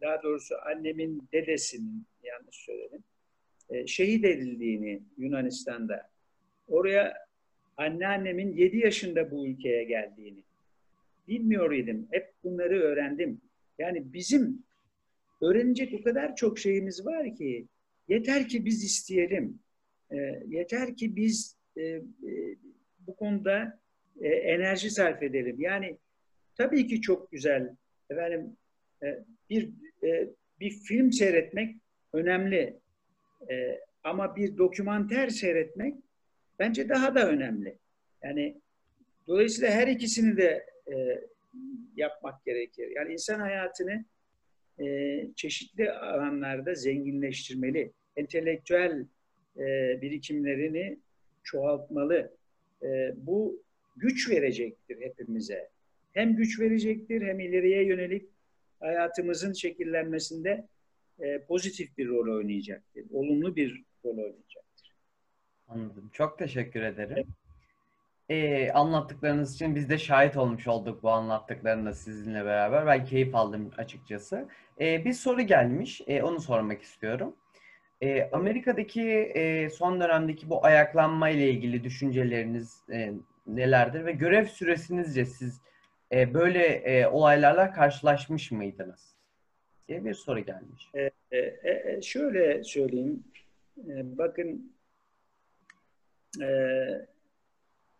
[0.00, 3.04] daha doğrusu annemin dedesinin yanlış söyledim,
[3.70, 6.10] e, şehit edildiğini Yunanistan'da.
[6.68, 7.14] Oraya
[7.76, 10.42] anneannemin 7 yaşında bu ülkeye geldiğini
[11.28, 12.08] bilmiyor idim.
[12.10, 13.40] Hep bunları öğrendim.
[13.78, 14.62] Yani bizim
[15.40, 17.68] öğrenecek o kadar çok şeyimiz var ki
[18.10, 19.58] Yeter ki biz isteyelim.
[20.12, 20.16] E,
[20.48, 22.02] yeter ki biz e, e,
[23.06, 23.80] bu konuda
[24.20, 25.56] e, enerji sarf edelim.
[25.58, 25.98] Yani
[26.54, 27.76] tabii ki çok güzel.
[28.10, 28.56] Efendim
[29.02, 29.18] e,
[29.50, 29.70] bir
[30.04, 30.28] e,
[30.60, 31.76] bir film seyretmek
[32.12, 32.80] önemli.
[33.50, 35.94] E, ama bir dokümanter seyretmek
[36.58, 37.78] bence daha da önemli.
[38.22, 38.60] Yani
[39.26, 41.20] dolayısıyla her ikisini de e,
[41.96, 42.92] yapmak gerekir.
[42.96, 44.04] Yani insan hayatını
[44.80, 49.06] e, çeşitli alanlarda zenginleştirmeli entelektüel
[49.56, 49.62] e,
[50.02, 50.98] birikimlerini
[51.42, 52.36] çoğaltmalı.
[52.82, 53.62] E, bu
[54.00, 55.68] güç verecektir hepimize.
[56.12, 58.28] Hem güç verecektir hem ileriye yönelik
[58.80, 60.68] hayatımızın şekillenmesinde
[61.20, 63.04] e, pozitif bir rol oynayacaktır.
[63.12, 64.92] Olumlu bir rol oynayacaktır.
[65.68, 66.10] Anladım.
[66.12, 67.26] Çok teşekkür ederim.
[68.28, 72.86] e, anlattıklarınız için biz de şahit olmuş olduk bu anlattıklarında sizinle beraber.
[72.86, 74.48] Ben keyif aldım açıkçası.
[74.80, 77.36] E, bir soru gelmiş, e, onu sormak istiyorum.
[78.02, 79.02] E, Amerika'daki
[79.34, 83.12] e, son dönemdeki bu ayaklanma ile ilgili düşünceleriniz e,
[83.56, 85.60] nelerdir ve görev süresinizce siz
[86.12, 89.10] e, böyle e, olaylarla karşılaşmış mıydınız?
[89.90, 90.88] diye bir soru gelmiş.
[90.94, 93.24] E, e, e, şöyle söyleyeyim,
[93.78, 94.72] e, bakın
[96.42, 96.48] e,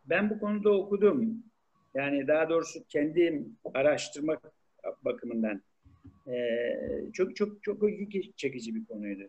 [0.05, 1.44] ben bu konuda okudum.
[1.94, 4.53] Yani daha doğrusu kendim araştırmak
[5.03, 5.62] bakımından
[6.26, 6.34] e,
[7.12, 9.22] çok çok çok ilgi çekici bir konuydu.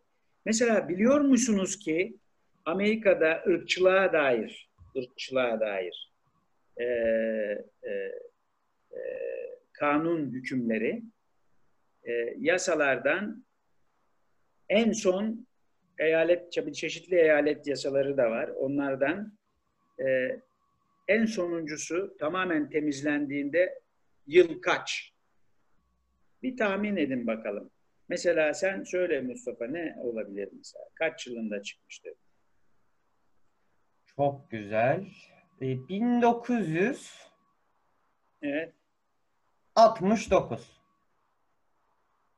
[0.45, 2.17] Mesela biliyor musunuz ki
[2.65, 6.10] Amerika'da ırkçılığa dair, ırkçılığa dair
[6.77, 7.89] e, e,
[8.91, 9.01] e,
[9.73, 11.03] kanun hükümleri
[12.03, 13.45] e, yasalardan
[14.69, 15.47] en son
[15.99, 18.47] eyalet, çeşitli eyalet yasaları da var.
[18.47, 19.37] Onlardan
[19.99, 20.39] e,
[21.07, 23.81] en sonuncusu tamamen temizlendiğinde
[24.27, 25.13] yıl kaç?
[26.43, 27.71] Bir tahmin edin bakalım.
[28.09, 30.85] Mesela sen söyle Mustafa ne olabilir mesela?
[30.95, 32.13] Kaç yılında çıkmıştır?
[34.05, 35.05] Çok güzel.
[35.61, 37.11] 1900
[38.41, 38.73] e, Evet.
[39.75, 40.81] 69.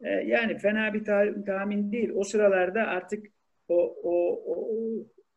[0.01, 1.05] E, yani fena bir
[1.45, 2.11] tahmin değil.
[2.15, 3.25] O sıralarda artık
[3.67, 4.67] o, o, o,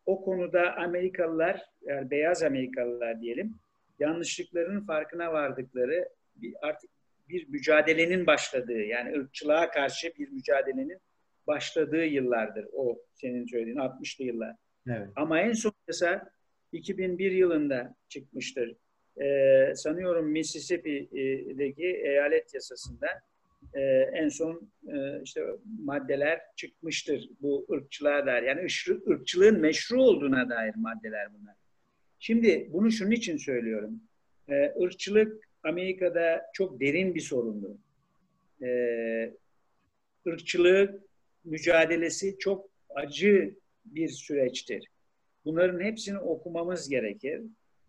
[0.07, 3.55] o konuda Amerikalılar, yani beyaz Amerikalılar diyelim,
[3.99, 6.91] yanlışlıklarının farkına vardıkları bir, artık
[7.29, 10.99] bir mücadelenin başladığı, yani ırkçılığa karşı bir mücadelenin
[11.47, 14.57] başladığı yıllardır o senin söylediğin 60'lı yıllar.
[14.89, 15.09] Evet.
[15.17, 16.31] Ama en son yasa
[16.73, 18.77] 2001 yılında çıkmıştır.
[19.23, 23.07] Ee, sanıyorum Mississippi'deki eyalet yasasında
[23.75, 23.81] e,
[24.13, 25.47] en son e, işte
[25.79, 28.43] maddeler çıkmıştır bu ırkçılığa dair.
[28.43, 31.55] Yani ırk, ırkçılığın meşru olduğuna dair maddeler bunlar.
[32.19, 34.01] Şimdi bunu şunun için söylüyorum.
[34.49, 37.79] E, ırkçılık Amerika'da çok derin bir sorundu.
[38.63, 38.69] E,
[40.27, 41.03] ırkçılık
[41.45, 43.55] mücadelesi çok acı
[43.85, 44.89] bir süreçtir.
[45.47, 47.43] Bunların hepsini okumamız gerekir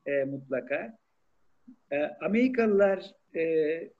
[0.05, 0.97] e, mutlaka.
[1.91, 3.91] E, Amerikalılar e, e,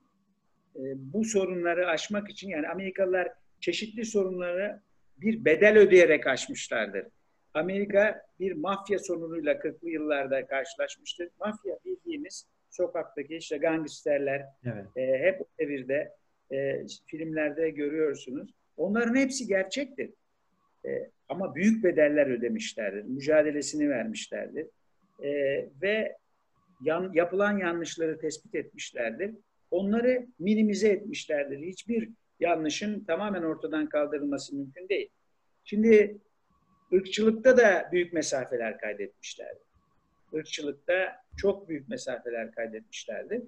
[0.96, 3.30] bu sorunları aşmak için yani Amerikalılar
[3.60, 4.82] çeşitli sorunları
[5.18, 7.06] bir bedel ödeyerek aşmışlardır.
[7.54, 11.30] Amerika bir mafya sorunuyla 40'lı yıllarda karşılaşmıştır.
[11.40, 14.86] Mafya bildiğimiz sokaktaki işte gangsterler evet.
[14.96, 16.14] e, hep o devirde
[16.52, 18.50] e, filmlerde görüyorsunuz.
[18.78, 20.14] Onların hepsi gerçektir.
[20.86, 23.04] E, ama büyük bedeller ödemişlerdir.
[23.04, 24.68] Mücadelesini vermişlerdir.
[25.24, 25.30] E,
[25.82, 26.18] ve
[26.82, 29.36] yan, yapılan yanlışları tespit etmişlerdir
[29.72, 31.60] onları minimize etmişlerdir.
[31.60, 32.10] Hiçbir
[32.40, 35.10] yanlışın tamamen ortadan kaldırılması mümkün değil.
[35.64, 36.18] Şimdi
[36.94, 39.60] ırkçılıkta da büyük mesafeler kaydetmişlerdi.
[40.34, 43.42] Irkçılıkta çok büyük mesafeler kaydetmişlerdi.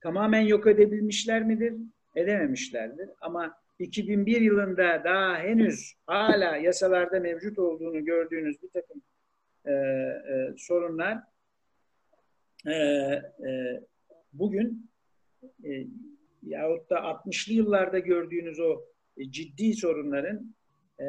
[0.00, 1.74] Tamamen yok edebilmişler midir?
[2.16, 3.10] Edememişlerdir.
[3.20, 9.02] Ama 2001 yılında daha henüz hala yasalarda mevcut olduğunu gördüğünüz bir takım
[9.64, 11.18] e, e, sorunlar
[12.66, 13.80] e, e,
[14.32, 14.90] bugün
[15.64, 15.86] e,
[16.42, 18.84] yahut da 60'lı yıllarda gördüğünüz o
[19.16, 20.54] e, ciddi sorunların
[21.00, 21.04] e,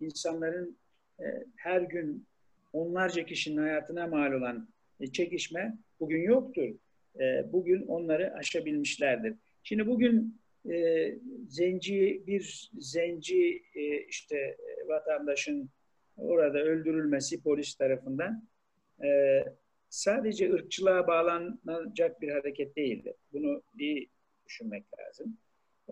[0.00, 0.78] insanların
[1.20, 1.24] e,
[1.56, 2.26] her gün
[2.72, 4.68] onlarca kişinin hayatına mal olan
[5.00, 6.74] e, çekişme bugün yoktur.
[7.20, 9.34] E, bugün onları aşabilmişlerdir.
[9.62, 11.08] Şimdi bugün e,
[11.48, 15.70] zenci bir zenci e, işte e, vatandaşın
[16.16, 18.48] orada öldürülmesi polis tarafından
[19.04, 19.08] e,
[19.88, 23.14] sadece ırkçılığa bağlanacak bir hareket değildi.
[23.32, 24.10] Bunu iyi
[24.46, 25.36] düşünmek lazım.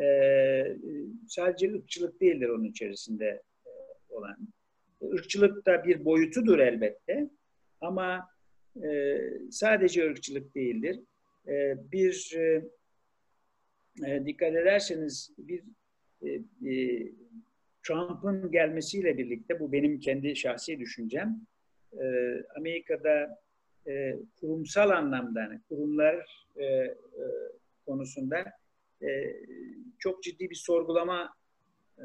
[0.00, 0.76] Ee,
[1.28, 3.70] sadece ırkçılık değildir onun içerisinde e,
[4.08, 4.36] olan.
[5.00, 7.30] Irkçılık da bir boyutudur elbette
[7.80, 8.28] ama
[8.84, 9.18] e,
[9.50, 11.00] sadece ırkçılık değildir.
[11.48, 12.64] E, bir e,
[14.06, 15.62] e dikkat ederseniz bir
[16.22, 16.30] e,
[16.72, 17.02] e,
[17.82, 21.40] Trump'ın gelmesiyle birlikte bu benim kendi şahsi düşüncem.
[21.92, 22.04] E,
[22.56, 23.40] Amerika'da
[23.86, 26.94] e, kurumsal anlamda, yani kurumlar e, e,
[27.86, 28.44] konusunda
[29.02, 29.36] e,
[29.98, 31.34] çok ciddi bir sorgulama
[31.98, 32.04] e,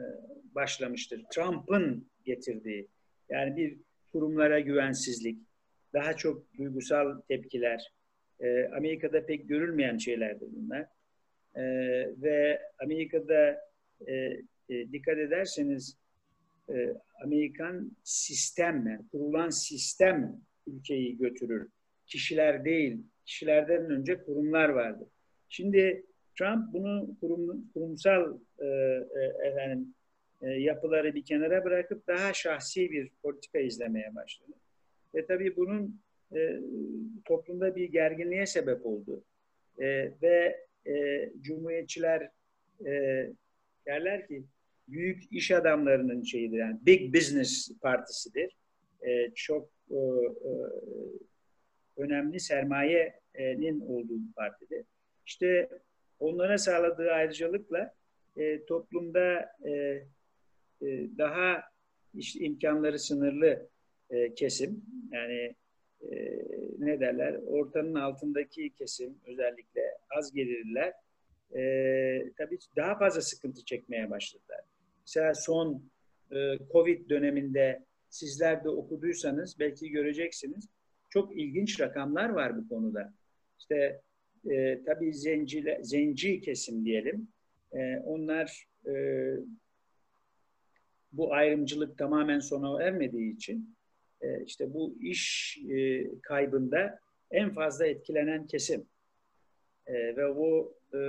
[0.56, 1.24] başlamıştır.
[1.34, 2.88] Trump'ın getirdiği,
[3.30, 3.78] yani bir
[4.12, 5.40] kurumlara güvensizlik,
[5.94, 7.94] daha çok duygusal tepkiler,
[8.40, 10.88] e, Amerika'da pek görülmeyen şeylerdir bunlar.
[11.56, 11.62] E,
[12.22, 13.62] ve Amerika'da
[14.08, 14.14] e,
[14.70, 15.98] e, dikkat ederseniz
[16.70, 16.94] e,
[17.24, 21.70] Amerikan sistem, kurulan sistem ülkeyi götürür.
[22.08, 25.08] Kişiler değil, kişilerden önce kurumlar vardır.
[25.50, 26.06] Şimdi
[26.40, 29.94] Trump bunu kurum, kurumsal e, e, efendim
[30.42, 34.52] e, yapıları bir kenara bırakıp daha şahsi bir politika izlemeye başladı.
[35.16, 36.02] Ve tabii bunun
[36.36, 36.60] e,
[37.26, 39.24] toplumda bir gerginliğe sebep oldu.
[39.80, 42.30] E, ve e, Cumhuriyetçiler
[42.86, 42.92] e,
[43.86, 44.44] derler ki
[44.88, 48.56] büyük iş adamlarının şeyidir yani big business partisidir.
[49.02, 50.52] E, çok e, e,
[51.98, 54.86] önemli sermayenin olduğu bir partidir.
[55.26, 55.70] İşte
[56.20, 57.94] onlara sağladığı ayrıcalıkla
[58.38, 59.72] e, toplumda e,
[60.82, 61.64] e, daha
[62.14, 63.70] işte imkanları sınırlı
[64.10, 65.56] e, kesim yani
[66.12, 66.46] e,
[66.80, 69.82] ne derler ortanın altındaki kesim özellikle
[70.18, 70.94] az gelirliler
[71.56, 71.62] e,
[72.38, 74.62] tabii daha fazla sıkıntı çekmeye başladılar.
[75.02, 75.84] Mesela son
[76.32, 80.70] e, Covid döneminde sizler de okuduysanız belki göreceksiniz.
[81.10, 83.14] Çok ilginç rakamlar var bu konuda.
[83.60, 84.02] İşte
[84.50, 87.28] e, tabii zencile, zenci kesim diyelim.
[87.74, 88.94] E, onlar e,
[91.12, 93.76] bu ayrımcılık tamamen sona ermediği için
[94.26, 97.00] e, işte bu iş e, kaybında
[97.32, 98.86] en fazla etkilenen kesim.
[99.88, 101.00] E, ve bu e,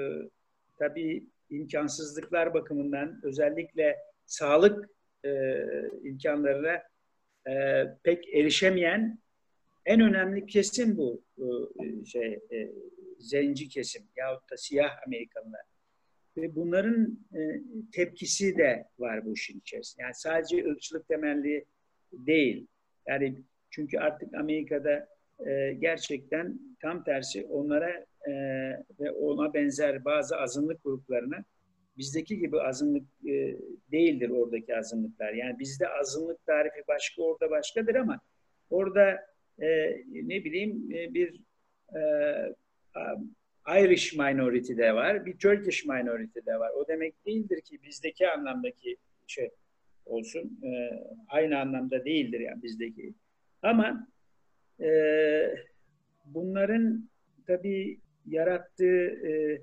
[0.79, 3.97] tabii imkansızlıklar bakımından özellikle
[4.27, 4.91] sağlık
[5.25, 5.61] e,
[6.03, 6.83] imkanlarına
[7.49, 9.19] e, pek erişemeyen
[9.87, 11.23] en önemli kesim bu
[12.07, 12.41] şey
[13.19, 15.61] zenci kesim yahut da siyah Amerikalılar.
[16.37, 17.19] Ve bunların
[17.93, 20.03] tepkisi de var bu işin içerisinde.
[20.03, 21.65] Yani sadece ırkçılık temelli
[22.13, 22.67] değil.
[23.09, 25.09] Yani çünkü artık Amerika'da
[25.47, 27.91] e, gerçekten tam tersi onlara
[28.29, 28.33] e,
[29.01, 31.45] ve ona benzer bazı azınlık gruplarına
[31.99, 33.57] bizdeki gibi azınlık e,
[33.93, 35.33] değildir oradaki azınlıklar.
[35.33, 38.21] Yani bizde azınlık tarifi başka, orada başkadır ama
[38.71, 39.27] orada
[39.59, 39.67] e,
[40.13, 41.41] ne bileyim e, bir
[41.97, 42.01] e,
[43.69, 46.71] Irish minority de var, bir Turkish minority de var.
[46.71, 48.97] O demek değildir ki bizdeki anlamdaki
[49.27, 49.51] şey
[50.07, 50.61] olsun.
[50.63, 50.91] E,
[51.29, 53.15] aynı anlamda değildir yani bizdeki.
[53.63, 54.09] Ama
[54.81, 54.91] e,
[56.25, 57.11] bunların
[57.47, 59.61] tabii yarattığı e,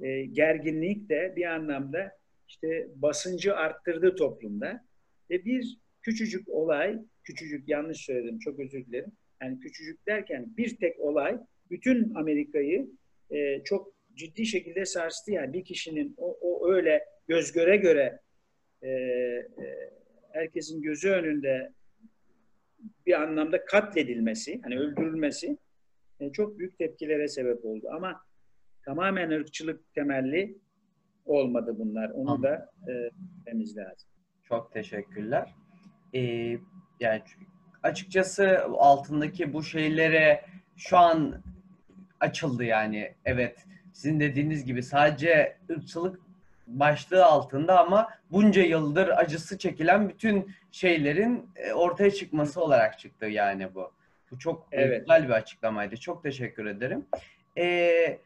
[0.00, 2.12] e, gerginlik de bir anlamda
[2.48, 4.84] işte basıncı arttırdı toplumda.
[5.30, 9.12] Ve bir küçücük olay, küçücük yanlış söyledim çok özür dilerim.
[9.42, 11.38] Yani küçücük derken bir tek olay
[11.70, 12.90] bütün Amerika'yı
[13.30, 15.32] e, çok ciddi şekilde sarstı.
[15.32, 18.20] Yani bir kişinin o, o öyle göz göre göre
[18.82, 19.46] e, e,
[20.32, 21.72] herkesin gözü önünde
[23.06, 25.58] bir anlamda katledilmesi, hani öldürülmesi
[26.20, 27.88] e, çok büyük tepkilere sebep oldu.
[27.92, 28.20] Ama
[28.84, 30.58] tamamen ırkçılık temelli
[31.24, 32.10] olmadı bunlar.
[32.10, 32.42] Onu Anladım.
[32.42, 34.08] da e, bilmemiz lazım.
[34.42, 35.54] Çok teşekkürler.
[36.14, 36.58] Ee,
[37.00, 37.22] yani
[37.82, 40.44] açıkçası altındaki bu şeylere
[40.76, 41.42] şu an
[42.20, 43.14] açıldı yani.
[43.24, 46.20] Evet sizin dediğiniz gibi sadece ırkçılık
[46.78, 53.74] başlığı altında ama bunca yıldır acısı çekilen bütün şeylerin e, ortaya çıkması olarak çıktı yani
[53.74, 53.92] bu.
[54.30, 55.00] Bu çok evet.
[55.00, 55.96] güzel bir açıklamaydı.
[55.96, 57.06] Çok teşekkür ederim.
[57.58, 58.18] Ee,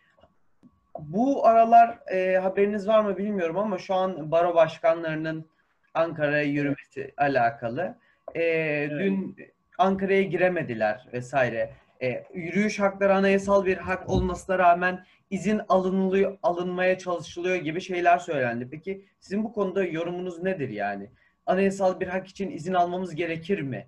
[0.98, 5.46] bu aralar e, haberiniz var mı bilmiyorum ama şu an baro başkanlarının
[5.94, 7.98] Ankara'ya yürümesi alakalı.
[8.34, 8.90] E, evet.
[8.90, 9.36] Dün
[9.78, 11.70] Ankara'ya giremediler vesaire.
[12.02, 18.68] E, yürüyüş hakları anayasal bir hak olmasına rağmen izin alınılıyor, alınmaya çalışılıyor gibi şeyler söylendi.
[18.70, 21.10] Peki sizin bu konuda yorumunuz nedir yani?
[21.46, 23.86] Anayasal bir hak için izin almamız gerekir mi?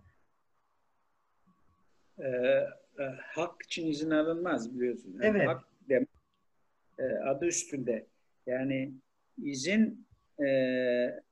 [2.18, 2.26] Ee,
[2.98, 5.18] e, hak için izin alınmaz biliyorsun.
[5.22, 5.48] Yani evet.
[5.48, 6.08] Hak demek
[6.98, 8.06] e, adı üstünde.
[8.46, 8.92] Yani
[9.42, 10.06] izin
[10.38, 11.22] e, e,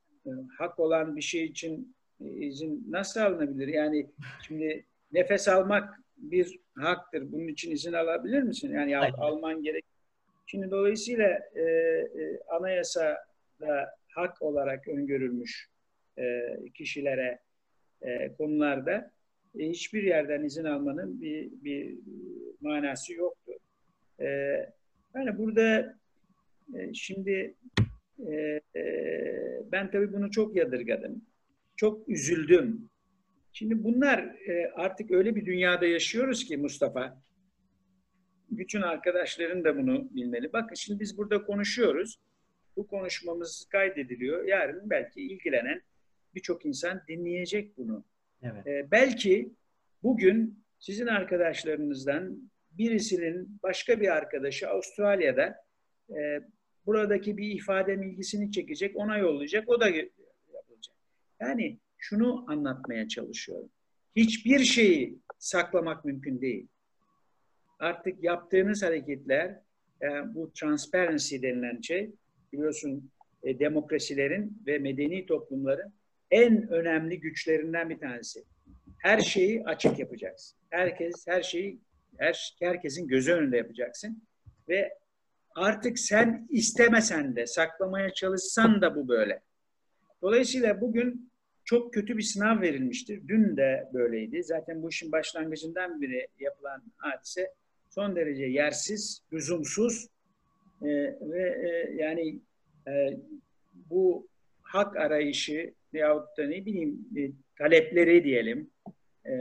[0.57, 3.67] hak olan bir şey için izin nasıl alınabilir?
[3.67, 4.07] Yani
[4.41, 7.31] şimdi nefes almak bir haktır.
[7.31, 8.73] Bunun için izin alabilir misin?
[8.73, 9.85] Yani al, alman gerek.
[10.45, 15.69] Şimdi dolayısıyla e, e, anayasada hak olarak öngörülmüş
[16.19, 17.39] e, kişilere
[18.01, 19.11] e, konularda
[19.59, 21.95] e, hiçbir yerden izin almanın bir, bir
[22.61, 23.51] manası yoktu.
[24.19, 24.25] E,
[25.15, 25.95] yani burada
[26.75, 27.55] e, şimdi
[28.27, 28.83] e, e,
[29.71, 31.21] ben tabii bunu çok yadırgadım.
[31.75, 32.89] Çok üzüldüm.
[33.57, 37.21] Şimdi bunlar e, artık öyle bir dünyada yaşıyoruz ki Mustafa.
[38.49, 40.53] Bütün arkadaşların da bunu bilmeli.
[40.53, 42.15] Bakın şimdi biz burada konuşuyoruz.
[42.75, 44.43] Bu konuşmamız kaydediliyor.
[44.43, 45.81] Yarın belki ilgilenen
[46.35, 48.05] birçok insan dinleyecek bunu.
[48.43, 48.67] Evet.
[48.67, 49.53] E, belki
[50.03, 55.55] bugün sizin arkadaşlarınızdan birisinin başka bir arkadaşı Avustralya'da
[56.09, 56.41] e,
[56.85, 60.95] buradaki bir ifade ilgisini çekecek, ona yollayacak, o da yapılacak.
[61.39, 61.79] Yani
[62.09, 63.69] şunu anlatmaya çalışıyorum.
[64.15, 66.67] Hiçbir şeyi saklamak mümkün değil.
[67.79, 69.61] Artık yaptığınız hareketler,
[70.01, 72.11] yani e, bu transparency denilen şey,
[72.53, 73.11] biliyorsun
[73.43, 75.93] e, demokrasilerin ve medeni toplumların
[76.31, 78.43] en önemli güçlerinden bir tanesi.
[78.97, 80.57] her şeyi açık yapacaksın.
[80.69, 81.79] Herkes her şeyi
[82.17, 84.23] her, herkesin gözü önünde yapacaksın
[84.69, 84.93] ve
[85.55, 89.41] artık sen istemesen de saklamaya çalışsan da bu böyle.
[90.21, 91.31] Dolayısıyla bugün
[91.65, 93.27] çok kötü bir sınav verilmiştir.
[93.27, 94.43] Dün de böyleydi.
[94.43, 97.53] Zaten bu işin başlangıcından beri yapılan hadise
[97.89, 100.07] son derece yersiz, lüzumsuz
[100.81, 100.87] e,
[101.21, 102.39] ve e, yani
[102.87, 103.17] e,
[103.73, 104.27] bu
[104.61, 108.69] hak arayışı veyahut da ne bileyim e, talepleri diyelim
[109.25, 109.33] e,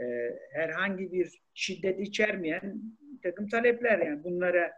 [0.00, 4.72] e, herhangi bir şiddet içermeyen bir takım talepler yani bunlara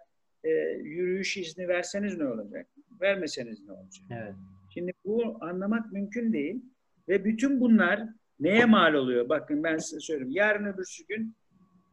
[0.44, 0.48] e,
[0.82, 2.66] yürüyüş izni verseniz ne olacak?
[3.00, 4.04] Vermeseniz ne olacak?
[4.10, 4.34] Evet.
[4.74, 6.64] Şimdi bu anlamak mümkün değil
[7.08, 8.02] ve bütün bunlar
[8.40, 9.28] neye mal oluyor?
[9.28, 10.30] Bakın ben size söyleyeyim.
[10.30, 11.34] Yarın öbürsü gün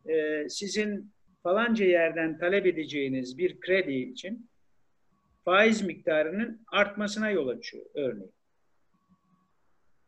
[0.05, 1.11] e, sizin
[1.43, 4.49] falanca yerden talep edeceğiniz bir kredi için
[5.45, 8.33] faiz miktarının artmasına yol açıyor örneğin.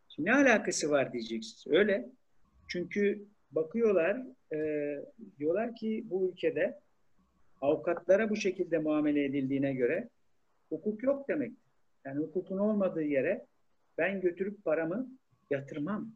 [0.08, 1.76] Şimdi ne alakası var diyeceksiniz.
[1.78, 2.08] Öyle.
[2.68, 4.58] Çünkü bakıyorlar e,
[5.38, 6.80] diyorlar ki bu ülkede
[7.60, 10.08] avukatlara bu şekilde muamele edildiğine göre
[10.68, 11.52] hukuk yok demek.
[12.06, 13.46] Yani hukukun olmadığı yere
[13.98, 15.08] ben götürüp paramı
[15.50, 16.12] yatırmam.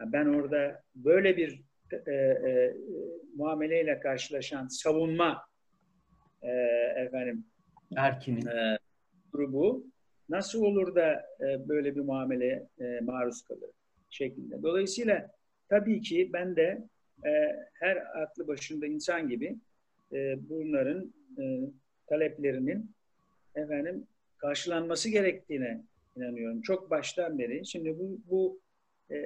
[0.00, 1.62] Ben orada böyle bir
[2.06, 2.76] e, e,
[3.36, 5.42] muameleyle karşılaşan savunma
[6.42, 6.50] e,
[6.96, 7.44] efendim
[7.96, 8.46] Erkin'in.
[8.46, 8.78] e,
[9.32, 9.86] grubu
[10.28, 13.70] nasıl olur da e, böyle bir muamele e, maruz kalır
[14.10, 14.62] şeklinde.
[14.62, 15.30] Dolayısıyla
[15.68, 16.88] tabii ki ben de
[17.26, 17.30] e,
[17.72, 19.56] her aklı başında insan gibi
[20.12, 21.60] e, bunların e,
[22.06, 22.95] taleplerinin
[23.56, 24.06] efendim
[24.38, 25.82] karşılanması gerektiğine
[26.16, 26.62] inanıyorum.
[26.62, 27.66] Çok baştan beri.
[27.66, 28.60] Şimdi bu, bu
[29.10, 29.16] e,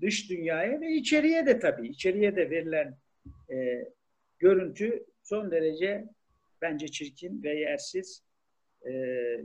[0.00, 2.96] dış dünyaya ve içeriye de tabii içeriye de verilen
[3.50, 3.84] e,
[4.38, 6.04] görüntü son derece
[6.62, 8.22] bence çirkin ve yersiz
[8.86, 8.92] e,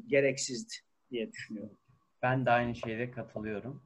[0.07, 0.73] gereksizdi
[1.11, 1.77] diye düşünüyorum.
[2.23, 3.83] Ben de aynı şeyde katılıyorum.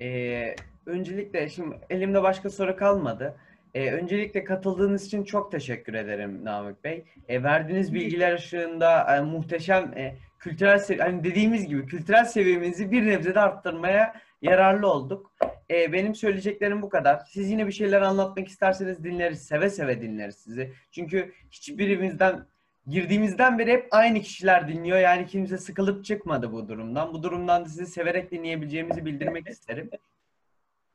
[0.00, 0.54] Ee,
[0.86, 3.36] öncelikle şimdi elimde başka soru kalmadı.
[3.74, 7.04] Ee, öncelikle katıldığınız için çok teşekkür ederim Namık Bey.
[7.28, 13.34] Ee, verdiğiniz bilgiler ışığında e, muhteşem e, kültürel hani dediğimiz gibi kültürel seviyemizi bir nebze
[13.34, 15.32] de arttırmaya yararlı olduk.
[15.70, 17.20] Ee, benim söyleyeceklerim bu kadar.
[17.28, 19.42] Siz yine bir şeyler anlatmak isterseniz dinleriz.
[19.46, 20.72] Seve seve dinleriz sizi.
[20.90, 22.46] Çünkü hiçbirimizden
[22.86, 24.98] girdiğimizden beri hep aynı kişiler dinliyor.
[24.98, 27.14] Yani kimse sıkılıp çıkmadı bu durumdan.
[27.14, 29.90] Bu durumdan da sizi severek dinleyebileceğimizi bildirmek isterim.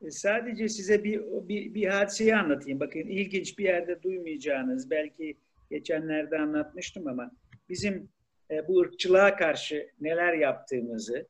[0.03, 2.79] E, Sadece size bir, bir, bir hadiseyi anlatayım.
[2.79, 5.37] Bakın ilginç bir yerde duymayacağınız, belki
[5.71, 7.31] geçenlerde anlatmıştım ama
[7.69, 8.09] bizim
[8.51, 11.27] e, bu ırkçılığa karşı neler yaptığımızı,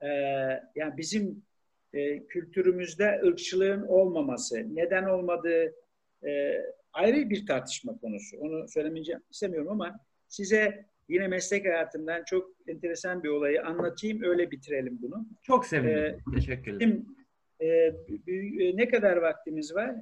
[0.00, 0.08] e,
[0.74, 1.42] yani bizim
[1.92, 5.74] e, kültürümüzde ırkçılığın olmaması, neden olmadığı
[6.26, 6.60] e,
[6.92, 8.36] ayrı bir tartışma konusu.
[8.36, 14.98] Onu söylemeyeceğim istemiyorum ama size yine meslek hayatımdan çok enteresan bir olayı anlatayım, öyle bitirelim
[15.02, 15.26] bunu.
[15.42, 16.18] Çok sevindim.
[16.34, 16.80] Teşekkürler.
[16.80, 17.16] Bizim
[18.76, 19.94] ne kadar vaktimiz var?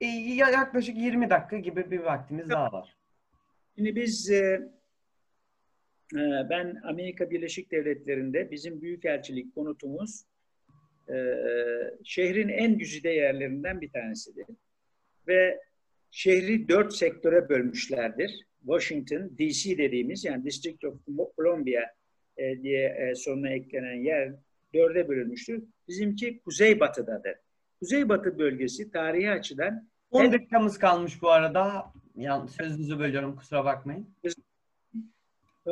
[0.00, 2.96] E, ya- yaklaşık 20 dakika gibi bir vaktimiz daha var.
[3.76, 4.70] Şimdi biz e,
[6.14, 6.20] e,
[6.50, 10.24] ben Amerika Birleşik Devletleri'nde bizim büyükelçilik konutumuz
[11.08, 11.14] e,
[12.04, 14.46] şehrin en güzide yerlerinden bir tanesidir.
[15.28, 15.60] Ve
[16.10, 18.46] şehri dört sektöre bölmüşlerdir.
[18.60, 19.78] Washington, D.C.
[19.78, 20.94] dediğimiz yani District of
[21.36, 21.82] Columbia
[22.36, 24.32] e, diye e, sonuna eklenen yer
[24.74, 25.62] dörde bölünmüştür.
[25.94, 27.34] Bizimki kuzeybatıdadır.
[27.80, 30.32] Kuzeybatı bölgesi tarihi açıdan 10 Evet.
[30.32, 31.84] dakikamız kalmış bu arada.
[32.16, 34.06] Yan, sözünüzü bölüyorum kusura bakmayın.
[35.66, 35.70] e,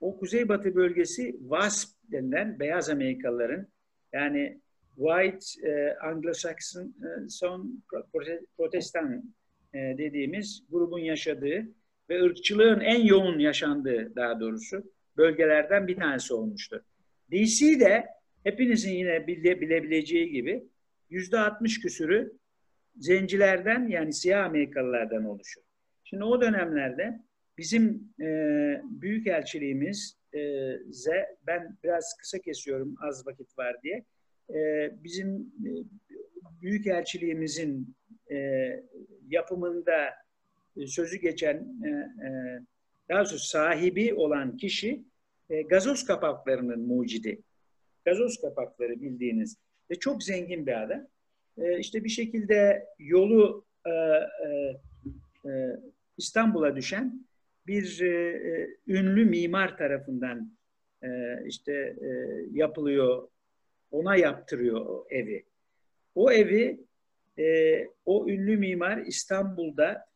[0.00, 3.66] o kuzeybatı bölgesi WASP denilen beyaz Amerikalıların
[4.12, 4.60] yani
[4.96, 7.82] White e, Anglo-Saxon e, son
[8.12, 9.34] Prote- Protestan
[9.74, 11.62] e, dediğimiz grubun yaşadığı
[12.10, 16.80] ve ırkçılığın en yoğun yaşandığı daha doğrusu bölgelerden bir tanesi olmuştur.
[17.32, 18.06] DC'de
[18.44, 20.64] hepinizin yine bile, bilebileceği gibi
[21.10, 22.32] yüzde 60 küsürü
[22.96, 25.62] zencilerden yani siyah Amerikalılardan oluşur.
[26.04, 27.20] Şimdi o dönemlerde
[27.58, 28.26] bizim e,
[28.84, 34.04] büyükelçiliğimize ben biraz kısa kesiyorum az vakit var diye
[34.50, 35.70] e, bizim e,
[36.62, 37.94] büyükelçiliğimizin
[38.30, 38.36] e,
[39.28, 40.10] yapımında
[40.76, 42.28] e, sözü geçen e, e,
[43.08, 45.04] daha doğrusu sahibi olan kişi
[45.50, 47.42] e, gazoz kapaklarının mucidi.
[48.04, 49.58] Gazoz kapakları bildiğiniz
[49.90, 51.06] ve çok zengin bir adam.
[51.58, 55.80] E, işte bir şekilde yolu e, e, e,
[56.18, 57.26] İstanbul'a düşen
[57.66, 60.56] bir e, e, ünlü mimar tarafından
[61.02, 61.08] e,
[61.46, 62.08] işte e,
[62.52, 63.28] yapılıyor,
[63.90, 65.44] ona yaptırıyor o evi.
[66.14, 66.80] O evi
[67.38, 70.06] e, o ünlü mimar İstanbul'da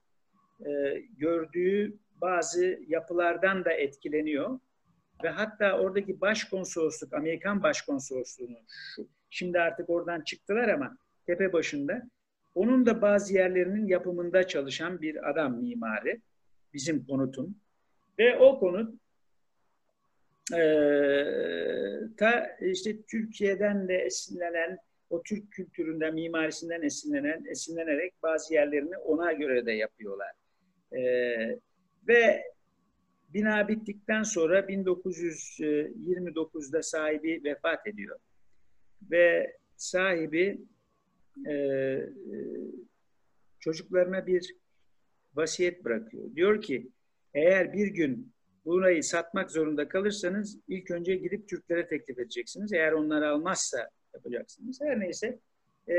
[0.66, 4.60] e, gördüğü bazı yapılardan da etkileniyor
[5.24, 12.02] ve hatta oradaki başkonsolosluk, Amerikan başkonsolosluğunu şu, şimdi artık oradan çıktılar ama tepe başında
[12.54, 16.22] onun da bazı yerlerinin yapımında çalışan bir adam mimari.
[16.74, 17.54] Bizim konutum.
[18.18, 18.94] Ve o konut
[20.54, 20.60] e,
[22.16, 24.78] ta işte Türkiye'den de esinlenen
[25.10, 30.32] o Türk kültüründen, mimarisinden esinlenen, esinlenerek bazı yerlerini ona göre de yapıyorlar.
[30.92, 31.00] E,
[32.08, 32.42] ve
[33.28, 38.18] bina bittikten sonra 1929'da sahibi vefat ediyor.
[39.10, 40.58] Ve sahibi
[41.48, 41.54] e,
[43.60, 44.56] çocuklarına bir
[45.34, 46.34] vasiyet bırakıyor.
[46.34, 46.90] Diyor ki
[47.34, 48.32] eğer bir gün
[48.64, 52.72] burayı satmak zorunda kalırsanız ilk önce gidip Türklere teklif edeceksiniz.
[52.72, 54.80] Eğer onlar almazsa yapacaksınız.
[54.82, 55.40] Her neyse
[55.88, 55.94] e,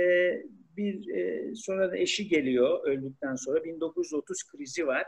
[0.78, 5.06] bir e, sonra da eşi geliyor öldükten sonra 1930 krizi var.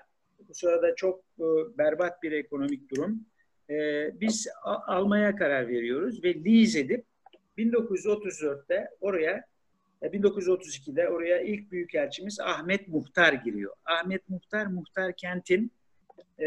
[0.49, 1.45] Bu sırada çok e,
[1.77, 3.25] berbat bir ekonomik durum.
[3.69, 7.05] E, biz a, almaya karar veriyoruz ve lease edip
[7.57, 9.51] 1934'te oraya
[10.03, 13.73] 1932'de e, oraya ilk büyükelçimiz Ahmet Muhtar giriyor.
[13.85, 15.71] Ahmet Muhtar, Muhtar kentin
[16.39, 16.45] e,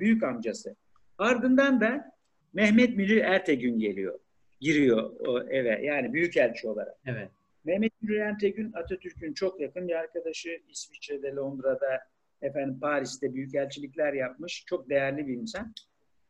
[0.00, 0.76] büyük amcası.
[1.18, 2.12] Ardından da
[2.52, 4.18] Mehmet Münir Ertegün geliyor.
[4.60, 6.96] Giriyor o eve yani büyükelçi olarak.
[7.06, 7.28] Evet.
[7.64, 10.60] Mehmet Münir Ertegün Atatürk'ün çok yakın bir arkadaşı.
[10.68, 12.00] İsviçre'de, Londra'da,
[12.42, 14.64] efendim Paris'te büyükelçilikler yapmış.
[14.66, 15.74] Çok değerli bir insan.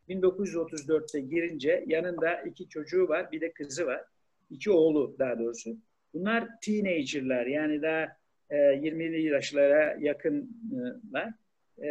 [0.08, 4.04] 1934'te girince yanında iki çocuğu var, bir de kızı var.
[4.50, 5.76] İki oğlu daha doğrusu.
[6.14, 8.16] Bunlar teenager'lar yani daha
[8.50, 11.32] e, 20'li yaşlara yakınlar.
[11.78, 11.88] E,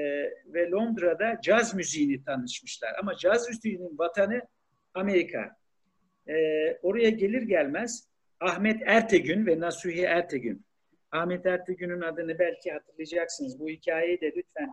[0.53, 2.95] ve Londra'da caz müziğini tanışmışlar.
[3.01, 4.41] Ama caz müziğinin vatanı
[4.93, 5.55] Amerika.
[6.27, 6.33] E,
[6.81, 8.09] oraya gelir gelmez
[8.39, 10.65] Ahmet Ertegün ve Nasuhi Ertegün.
[11.11, 13.59] Ahmet Ertegün'ün adını belki hatırlayacaksınız.
[13.59, 14.69] Bu hikayeyi de lütfen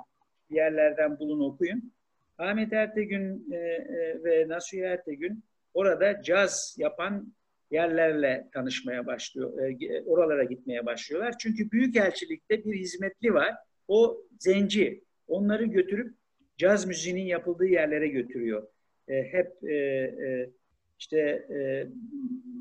[0.51, 1.93] bir yerlerden bulun okuyun.
[2.39, 7.35] Ahmet Ertegün e, e, ve Nasuhi Ertegün orada caz yapan
[7.71, 11.35] yerlerle tanışmaya başlıyor, e, oralara gitmeye başlıyorlar.
[11.39, 13.55] Çünkü büyükelçilikte bir hizmetli var.
[13.89, 15.05] O zenci.
[15.29, 16.15] Onları götürüp
[16.57, 18.69] caz müziğinin yapıldığı yerlere götürüyor.
[19.09, 20.51] E, hep e, e,
[20.99, 21.19] işte
[21.51, 21.87] e,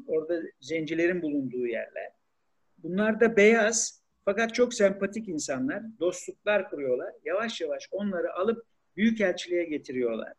[0.07, 2.14] orada zencilerin bulunduğu yerler.
[2.85, 5.83] Bunlar da beyaz fakat çok sempatik insanlar.
[5.99, 7.13] Dostluklar kuruyorlar.
[7.25, 8.65] Yavaş yavaş onları alıp
[8.97, 10.33] büyükelçiliğe getiriyorlar.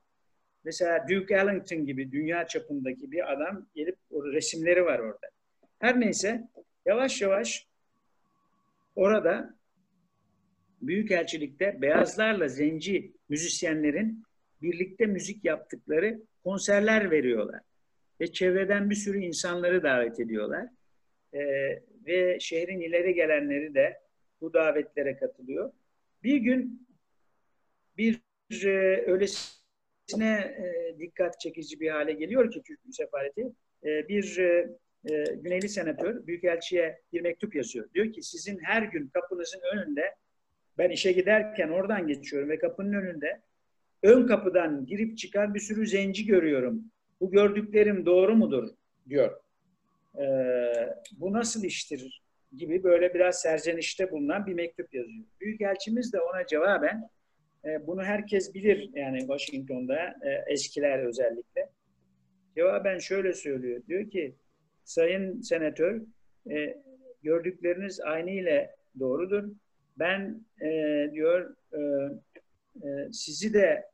[0.65, 5.27] Mesela Duke Ellington gibi dünya çapındaki bir adam gelip o resimleri var orada.
[5.79, 6.49] Her neyse
[6.85, 7.67] yavaş yavaş
[8.97, 9.57] orada
[10.83, 14.23] Büyükelçilikte beyazlarla zenci müzisyenlerin
[14.63, 17.61] birlikte müzik yaptıkları konserler veriyorlar.
[18.21, 20.69] Ve çevreden bir sürü insanları davet ediyorlar.
[21.37, 24.01] Ee, ve şehrin ileri gelenleri de
[24.41, 25.73] bu davetlere katılıyor.
[26.23, 26.89] Bir gün
[27.97, 28.21] bir
[28.65, 33.53] e, öylesine e, dikkat çekici bir hale geliyor ki Türk Sefareti
[33.85, 34.69] e, bir e,
[35.11, 37.89] e, Güneyli senatör Büyükelçi'ye bir mektup yazıyor.
[37.95, 40.15] Diyor ki sizin her gün kapınızın önünde
[40.79, 43.41] ben işe giderken oradan geçiyorum ve kapının önünde
[44.03, 46.85] ön kapıdan girip çıkan bir sürü zenci görüyorum.
[47.21, 48.69] Bu gördüklerim doğru mudur
[49.09, 49.46] diyor.
[50.21, 52.23] Ee, bu nasıl iştir
[52.57, 55.25] gibi böyle biraz serzenişte bulunan bir mektup yazıyor.
[55.41, 57.09] Büyükelçimiz de ona cevaben
[57.65, 61.71] e, bunu herkes bilir yani Washington'da e, eskiler özellikle.
[62.55, 63.83] Cevaben şöyle söylüyor.
[63.89, 64.35] Diyor ki
[64.85, 66.01] Sayın Senatör
[66.51, 66.77] e,
[67.23, 69.45] gördükleriniz aynı ile doğrudur
[69.99, 70.69] ben e,
[71.13, 71.79] diyor e,
[72.89, 73.87] e, sizi de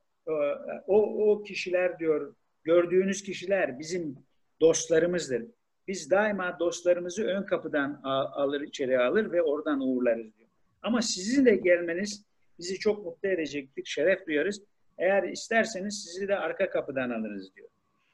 [0.86, 0.94] o,
[1.31, 2.35] o kişiler diyor
[2.65, 4.16] gördüğünüz kişiler bizim
[4.61, 5.47] dostlarımızdır.
[5.89, 10.49] Biz daima dostlarımızı ön kapıdan alır içeri alır ve oradan uğurlarız diyor.
[10.83, 12.25] Ama sizin de gelmeniz
[12.59, 14.63] bizi çok mutlu edecektir, şeref duyarız.
[14.99, 17.69] Eğer isterseniz sizi de arka kapıdan alırız diyor.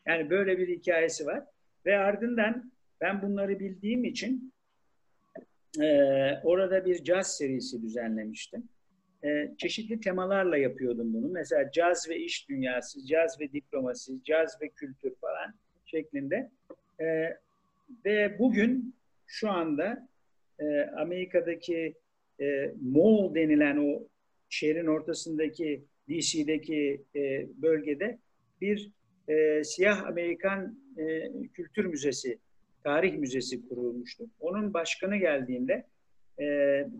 [0.06, 1.44] Yani böyle bir hikayesi var.
[1.86, 4.52] Ve ardından ben bunları bildiğim için
[5.80, 5.86] e,
[6.44, 8.68] orada bir caz serisi düzenlemiştim.
[9.24, 11.28] E, çeşitli temalarla yapıyordum bunu.
[11.28, 15.54] Mesela caz ve iş dünyası, caz ve diplomasi, caz ve kültür falan
[15.84, 16.50] şeklinde.
[17.00, 17.36] E,
[18.04, 18.94] ve bugün
[19.26, 20.08] şu anda
[20.58, 21.94] e, Amerika'daki
[22.40, 24.08] e, Mall denilen o
[24.48, 28.18] şehrin ortasındaki DC'deki e, bölgede
[28.60, 28.92] bir
[29.28, 32.38] e, siyah Amerikan e, kültür müzesi
[32.84, 34.24] Tarih Müzesi kurulmuştu.
[34.40, 35.86] Onun başkanı geldiğinde
[36.40, 36.44] e,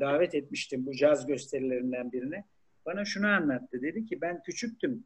[0.00, 2.44] davet etmiştim bu caz gösterilerinden birine.
[2.86, 3.82] Bana şunu anlattı.
[3.82, 5.04] Dedi ki ben küçüktüm.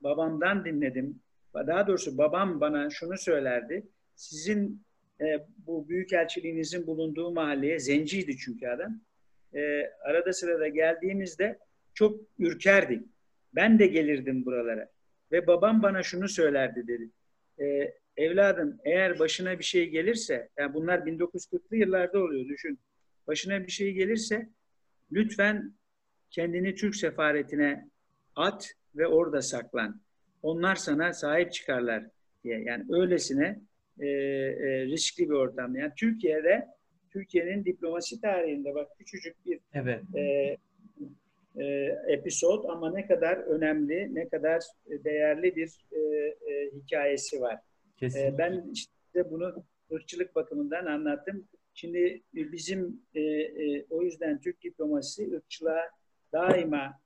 [0.00, 1.20] Babamdan dinledim.
[1.54, 3.86] Daha doğrusu babam bana şunu söylerdi.
[4.14, 4.85] Sizin
[5.20, 9.00] e, bu büyükelçiliğinizin bulunduğu mahalleye zenciydi çünkü adam.
[9.54, 11.58] E, arada sırada geldiğimizde
[11.94, 13.02] çok ürkerdik.
[13.54, 14.88] Ben de gelirdim buralara.
[15.32, 17.10] ve babam bana şunu söylerdi dedi.
[17.60, 22.78] E, evladım eğer başına bir şey gelirse, yani bunlar 1940'lı yıllarda oluyor düşün.
[23.26, 24.48] Başına bir şey gelirse
[25.12, 25.74] lütfen
[26.30, 27.90] kendini Türk sefaretine
[28.36, 30.00] at ve orada saklan.
[30.42, 32.06] Onlar sana sahip çıkarlar
[32.44, 32.60] diye.
[32.60, 33.60] Yani öylesine
[34.00, 35.76] e, e, riskli bir ortam.
[35.76, 36.66] Yani Türkiye'de
[37.12, 40.02] Türkiye'nin diplomasi tarihinde bak küçücük bir Evet.
[40.14, 40.56] e,
[41.56, 41.64] e,
[42.08, 44.62] episod ama ne kadar önemli, ne kadar
[45.04, 45.98] değerli bir e,
[46.52, 47.58] e, hikayesi var.
[47.96, 48.34] Kesinlikle.
[48.34, 51.48] E, ben işte bunu ırkçılık bakımından anlattım.
[51.74, 55.82] Şimdi bizim e, e, o yüzden Türk diplomasisi ırkçılığa
[56.32, 57.00] daima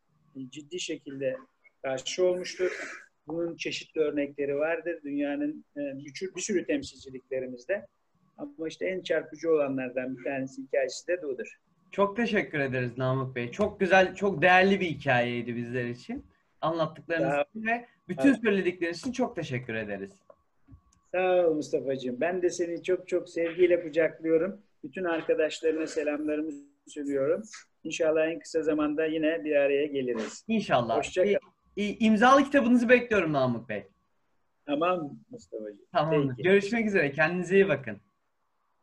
[0.48, 1.36] ciddi şekilde
[1.82, 3.00] karşı olmuştur.
[3.35, 5.01] Bunun çeşitli örnekleri vardır.
[5.05, 7.86] Dünyanın e, bir, sürü- bir sürü temsilciliklerimizde.
[8.39, 11.57] Ama işte en çarpıcı olanlardan bir tanesi hikayesi de budur.
[11.90, 13.51] Çok teşekkür ederiz Namık Bey.
[13.51, 16.24] Çok güzel, çok değerli bir hikayeydi bizler için.
[16.61, 18.40] Anlattıklarınız Sağ için ve bütün Evet.
[18.44, 20.11] söyledikleriniz için çok teşekkür ederiz.
[21.12, 22.20] Sağ ol Mustafa'cığım.
[22.20, 24.61] Ben de seni çok çok sevgiyle kucaklıyorum.
[24.85, 26.51] Bütün arkadaşlarına selamlarımı
[26.86, 27.43] söylüyorum.
[27.85, 30.44] İnşallah en kısa zamanda yine bir araya geliriz.
[30.48, 30.98] İnşallah.
[30.98, 31.31] Hoşça kal.
[31.31, 31.39] İ- i-
[31.76, 33.88] imzalı kitabınızı bekliyorum Namık Bey.
[34.66, 35.86] Tamam Mustafa'cığım.
[35.92, 36.36] Tamamdır.
[36.36, 36.42] Peki.
[36.42, 37.12] Görüşmek üzere.
[37.12, 38.01] Kendinize iyi bakın.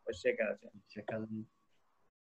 [0.05, 0.45] Hoşça kal.
[0.45, 0.81] canım.
[0.85, 1.47] Hoşçakalın.